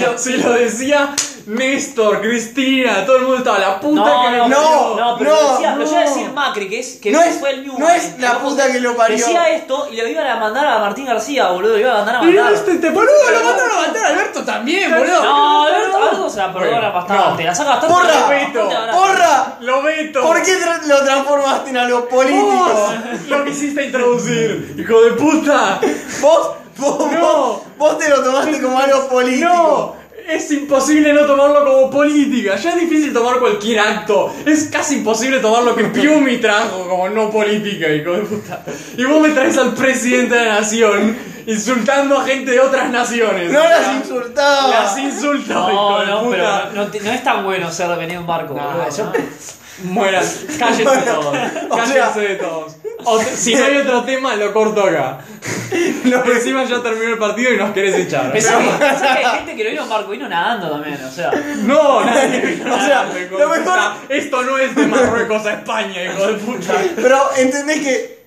lo, 0.00 0.18
si 0.18 0.32
lo 0.38 0.52
decía 0.52 1.14
Néstor, 1.46 2.20
Cristina, 2.20 3.04
todo 3.04 3.16
el 3.16 3.22
mundo 3.22 3.38
estaba 3.38 3.58
la 3.58 3.80
puta 3.80 4.00
No, 4.00 4.22
que 4.22 4.36
no, 4.36 4.48
No, 4.48 4.54
parió. 4.56 4.96
no, 5.04 5.18
pero 5.18 5.30
no, 5.30 5.42
lo 5.42 5.52
decía, 5.52 5.74
lo 5.76 5.82
iba 5.88 5.98
a 6.00 6.04
no. 6.04 6.08
decir 6.10 6.30
Macri, 6.32 6.68
que 6.68 6.78
es 6.80 6.98
que 7.02 7.10
No 7.10 7.20
es- 7.22 7.38
fue 7.40 7.50
el 7.50 7.62
Newman. 7.64 7.80
no 7.80 7.88
es 7.90 8.18
la 8.18 8.38
puta 8.38 8.70
que 8.70 8.80
lo 8.80 8.96
parió. 8.96 9.16
Decía 9.16 9.48
esto 9.50 9.88
y 9.90 9.96
le 9.96 10.10
iban 10.10 10.26
a 10.26 10.36
mandar 10.36 10.66
a 10.66 10.78
Martín 10.78 11.06
García, 11.06 11.48
boludo, 11.50 11.74
le 11.74 11.80
iban 11.80 11.94
a 11.96 11.98
mandar 12.04 12.16
a 12.16 12.50
este 12.52 12.76
te 12.76 12.90
Boludo, 12.90 13.10
lo 13.32 13.44
mandaron 13.44 13.72
a 13.78 13.86
matar 13.88 14.04
a 14.04 14.08
Alberto 14.08 14.44
también, 14.44 14.90
boludo. 14.96 15.22
No, 15.22 15.62
Alberto, 15.64 15.96
Alberto 15.98 16.30
se 16.30 16.36
la 16.38 16.52
perdona 16.52 16.72
Bueno, 16.78 16.92
bastante, 16.92 17.42
no. 17.42 17.48
la 17.48 17.54
saca 17.54 17.70
bastante. 17.70 17.94
Porra, 17.94 18.20
bastante 18.20 18.58
barata. 18.58 18.92
¡Porra! 18.92 19.56
Lo 19.60 19.82
veto. 19.82 20.20
¿Por 20.22 20.42
qué 20.42 20.52
tra- 20.58 20.82
lo 20.84 21.04
transformaste 21.04 21.70
en 21.70 21.76
algo 21.76 22.08
político? 22.08 22.70
Vos 22.72 22.94
lo 23.28 23.44
quisiste 23.44 23.84
introducir, 23.84 24.74
hijo 24.78 25.00
de 25.02 25.10
puta. 25.12 25.80
Vos, 26.20 26.50
vos, 26.78 27.12
No. 27.12 27.20
vos, 27.20 27.60
vos 27.78 27.98
te 27.98 28.08
lo 28.08 28.22
tomaste 28.22 28.60
como 28.60 28.78
algo 28.78 29.08
político. 29.08 29.96
No, 30.26 30.32
es 30.32 30.50
imposible 30.50 31.12
no 31.12 31.22
tomarlo 31.26 31.64
como 31.64 31.90
política. 31.90 32.56
Ya 32.56 32.70
es 32.70 32.80
difícil 32.80 33.12
tomar 33.12 33.38
cualquier 33.38 33.80
acto. 33.80 34.32
Es 34.46 34.64
casi 34.64 34.96
imposible 34.96 35.38
tomar 35.40 35.62
lo 35.62 35.74
que 35.74 35.84
Piumi 35.84 36.38
trajo 36.38 36.88
como 36.88 37.08
no 37.08 37.30
política, 37.30 37.88
hijo 37.88 38.12
de 38.12 38.22
puta. 38.22 38.62
Y 38.96 39.04
vos 39.04 39.20
me 39.20 39.30
traes 39.30 39.56
al 39.58 39.74
presidente 39.74 40.34
de 40.34 40.44
la 40.46 40.54
nación 40.60 41.16
insultando 41.46 42.18
a 42.18 42.24
gente 42.24 42.52
de 42.52 42.60
otras 42.60 42.88
naciones. 42.90 43.50
No 43.50 43.58
O 43.58 43.62
sea, 43.62 43.80
las 43.80 43.96
insultaba. 43.96 44.68
Las 44.68 44.98
insulto, 44.98 45.52
hijo 45.70 45.90
No, 45.92 46.00
de 46.00 46.06
no, 46.06 46.22
puta. 46.24 46.68
pero 46.70 46.84
no, 46.84 46.90
te- 46.90 47.00
no 47.00 47.10
es 47.10 47.24
tan 47.24 47.44
bueno 47.44 47.70
ser 47.72 47.88
venido 47.98 48.20
en 48.20 48.26
barco. 48.26 48.54
No, 48.54 48.64
boludo, 48.64 48.96
yo- 48.96 49.04
¿no? 49.06 49.12
Mueran, 49.84 50.24
cállense 50.58 50.84
todos. 50.84 51.26
o 51.68 51.76
Cállense 51.76 51.92
sea- 51.94 52.10
de 52.14 52.34
todos. 52.36 52.76
O 53.04 53.20
si 53.22 53.54
no 53.54 53.64
hay 53.64 53.76
otro 53.78 54.04
tema, 54.04 54.34
lo 54.36 54.52
corto 54.52 54.82
acá. 54.84 55.18
No, 56.04 56.22
Encima 56.24 56.64
ya 56.64 56.82
terminó 56.82 57.12
el 57.14 57.18
partido 57.18 57.52
y 57.52 57.56
nos 57.56 57.72
querés 57.72 57.94
echar. 57.94 58.30
Pensá 58.30 58.58
que, 58.58 58.68
pensá 58.68 59.00
que 59.18 59.24
hay 59.24 59.36
gente 59.38 59.56
que 59.56 59.64
lo 59.64 59.70
vino 59.70 59.82
en 59.84 59.88
barco, 59.88 60.10
vino 60.10 60.28
nadando 60.28 60.70
también, 60.70 61.02
o 61.02 61.10
sea. 61.10 61.30
No, 61.62 62.04
nadie 62.04 62.40
vino 62.40 62.74
O 62.74 62.78
sea, 62.78 63.04
nada, 63.04 63.20
hijo 63.20 63.36
de 63.38 63.42
lo 63.44 63.48
mejor- 63.48 63.64
puta. 63.64 63.96
Esto 64.10 64.42
no 64.42 64.58
es 64.58 64.74
de 64.74 64.86
Marruecos 64.86 65.46
a 65.46 65.52
España, 65.54 66.04
hijo 66.04 66.26
de 66.26 66.34
puta. 66.34 66.74
Pero 66.96 67.30
entendés 67.38 67.80
que 67.80 68.26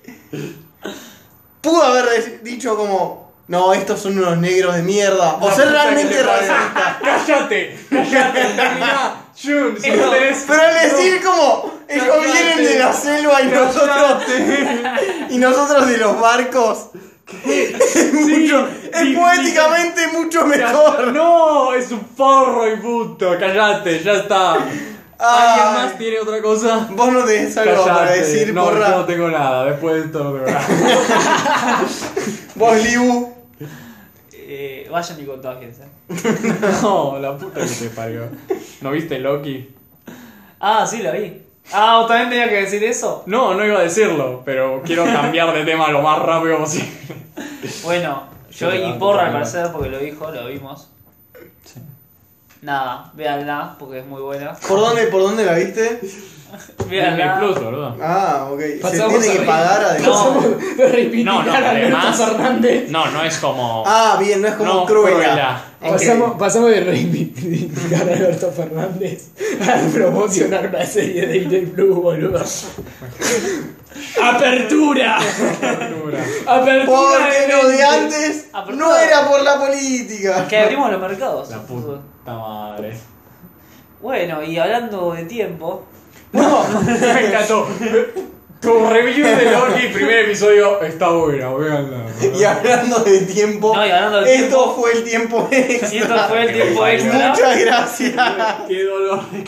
pudo 1.60 1.82
haber 1.82 2.42
dicho 2.42 2.76
como, 2.76 3.32
no, 3.48 3.72
estos 3.74 4.00
son 4.00 4.18
unos 4.18 4.38
negros 4.38 4.74
de 4.74 4.82
mierda. 4.82 5.36
O 5.40 5.48
La 5.48 5.54
ser 5.54 5.66
puta 5.68 5.78
que 5.78 5.82
realmente 5.84 6.14
te 6.16 6.24
parió. 6.24 6.52
racista. 6.52 6.98
Cállate, 7.26 7.78
cállate, 7.90 8.40
terminá. 8.40 9.14
Jun, 9.40 9.76
si 9.80 9.90
no 9.90 10.10
tenés. 10.10 10.44
Pero 10.48 10.62
al 10.62 10.74
decir 10.90 11.22
como, 11.22 11.75
ellos 11.88 12.16
vienen 12.24 12.64
de 12.64 12.78
la 12.78 12.92
selva 12.92 13.42
y 13.42 13.46
nosotros, 13.46 14.22
y 15.30 15.38
nosotros 15.38 15.88
de 15.88 15.98
los 15.98 16.20
barcos. 16.20 16.90
Es 17.26 18.12
mucho, 18.12 18.68
es 18.68 19.00
sí, 19.00 19.16
poéticamente 19.16 20.06
mucho 20.12 20.46
mejor. 20.46 21.12
No, 21.12 21.74
es 21.74 21.90
un 21.90 22.00
forro 22.00 22.72
y 22.72 22.76
puto. 22.76 23.36
Cállate, 23.38 24.00
ya 24.00 24.12
está. 24.14 24.52
¿Alguien 24.52 24.68
Ay. 25.18 25.74
más 25.74 25.98
tiene 25.98 26.20
otra 26.20 26.40
cosa? 26.42 26.88
Vos 26.90 27.12
no 27.12 27.24
tenés 27.24 27.56
algo 27.56 27.84
para 27.84 28.12
decir, 28.12 28.52
no, 28.52 28.64
porra. 28.66 28.90
yo 28.90 28.96
no 28.98 29.04
tengo 29.06 29.28
nada. 29.28 29.64
Después 29.64 29.94
de 29.96 30.00
esto 30.02 30.24
no 30.24 30.32
tengo 30.32 30.46
nada. 30.46 30.68
Vos, 32.54 32.84
Libu. 32.84 33.34
Eh, 34.32 34.88
vayan 34.90 35.20
y 35.20 35.24
contágense. 35.24 35.82
No, 36.82 37.18
la 37.18 37.36
puta 37.36 37.60
que 37.60 37.66
te 37.66 37.90
parió. 37.90 38.28
¿No 38.82 38.92
viste 38.92 39.18
Loki? 39.18 39.68
Ah, 40.60 40.86
sí, 40.86 40.98
la 41.02 41.10
vi. 41.12 41.45
Ah, 41.72 41.98
¿vos 41.98 42.08
también 42.08 42.30
tenías 42.30 42.48
que 42.48 42.62
decir 42.62 42.84
eso? 42.84 43.22
No, 43.26 43.54
no 43.54 43.64
iba 43.64 43.78
a 43.78 43.82
decirlo, 43.82 44.42
pero 44.44 44.82
quiero 44.84 45.04
cambiar 45.04 45.52
de 45.52 45.64
tema 45.64 45.88
lo 45.90 46.02
más 46.02 46.20
rápido 46.20 46.58
posible. 46.58 46.88
Bueno, 47.82 48.24
yo 48.50 48.74
y 48.74 48.92
Porra 48.94 49.26
al 49.26 49.32
parecer, 49.32 49.70
porque 49.72 49.88
lo 49.88 49.98
dijo, 49.98 50.30
lo 50.30 50.46
vimos. 50.46 50.88
Nada, 52.62 53.10
véanla, 53.14 53.76
porque 53.78 54.00
es 54.00 54.06
muy 54.06 54.22
buena. 54.22 54.54
¿Por 54.54 54.80
dónde, 54.80 55.06
¿Por 55.08 55.22
dónde 55.22 55.44
la 55.44 55.54
viste? 55.54 56.00
Disney 56.78 57.00
Véanla. 57.00 57.38
Plus, 57.40 57.54
¿verdad? 57.60 57.94
Ah, 58.00 58.48
ok. 58.52 58.60
Se 58.60 58.78
Pasamos 58.80 59.18
tiene 59.20 59.28
a 59.28 59.40
que 59.40 59.46
pagar 59.46 59.84
además. 59.84 60.08
No, 60.08 61.42
no, 61.42 61.52
Alberto 61.52 61.68
además- 61.68 62.16
Fernández. 62.18 62.90
No, 62.90 63.06
no 63.10 63.22
es 63.24 63.36
como. 63.38 63.82
Ah, 63.86 64.16
bien, 64.20 64.40
no 64.42 64.48
es 64.48 64.54
como 64.54 64.72
No, 64.72 64.84
Cruella. 64.86 65.62
Ok. 65.82 65.90
Pasamos, 65.92 66.38
pasamos 66.38 66.70
de 66.70 66.80
reivindicar 66.80 68.08
a 68.08 68.12
Alberto 68.14 68.50
Fernández 68.50 69.28
a 69.60 69.92
promocionar 69.92 70.68
una 70.68 70.84
serie 70.86 71.26
de 71.26 71.32
Disney 71.40 71.66
Plus, 71.66 71.94
boludo. 71.96 72.42
¡Apertura! 74.22 75.16
¡Apertura! 76.46 76.86
Porque 76.86 77.48
lo 77.52 77.68
de 77.68 77.82
antes 77.84 78.48
Apertura. 78.52 78.86
no 78.86 78.96
era 78.96 79.28
por 79.28 79.42
la 79.42 79.58
política. 79.58 80.46
Que 80.48 80.58
abrimos 80.58 80.90
los 80.90 81.00
mercados. 81.00 81.50
La 81.50 81.58
puta 81.62 82.00
madre. 82.26 82.96
Bueno, 84.00 84.42
y 84.42 84.58
hablando 84.58 85.12
de 85.14 85.24
tiempo, 85.24 85.86
Me 87.14 87.26
encantó. 87.26 87.66
Tu 88.60 88.86
review 88.90 89.26
de 89.26 89.50
Loki, 89.52 89.88
primer 89.92 90.20
episodio, 90.24 90.80
está 90.82 91.10
buena, 91.10 91.50
véanla. 91.54 91.98
Y 92.36 92.42
hablando 92.42 93.00
de 93.00 93.20
tiempo, 93.20 93.74
No, 93.76 93.86
y 93.86 93.90
hablando 93.90 94.22
de 94.22 94.34
esto 94.34 94.46
tiempo- 94.46 94.74
fue 94.80 94.92
el 94.92 95.04
tiempo 95.04 95.48
extra. 95.52 95.88
y 95.94 95.98
esto 95.98 96.14
fue 96.28 96.42
el 96.46 96.52
tiempo 96.54 96.86
extra. 96.86 97.28
Muchas 97.28 97.60
gracias. 97.60 98.14
Qué 98.66 98.82
dolor 98.84 99.30
de 99.30 99.42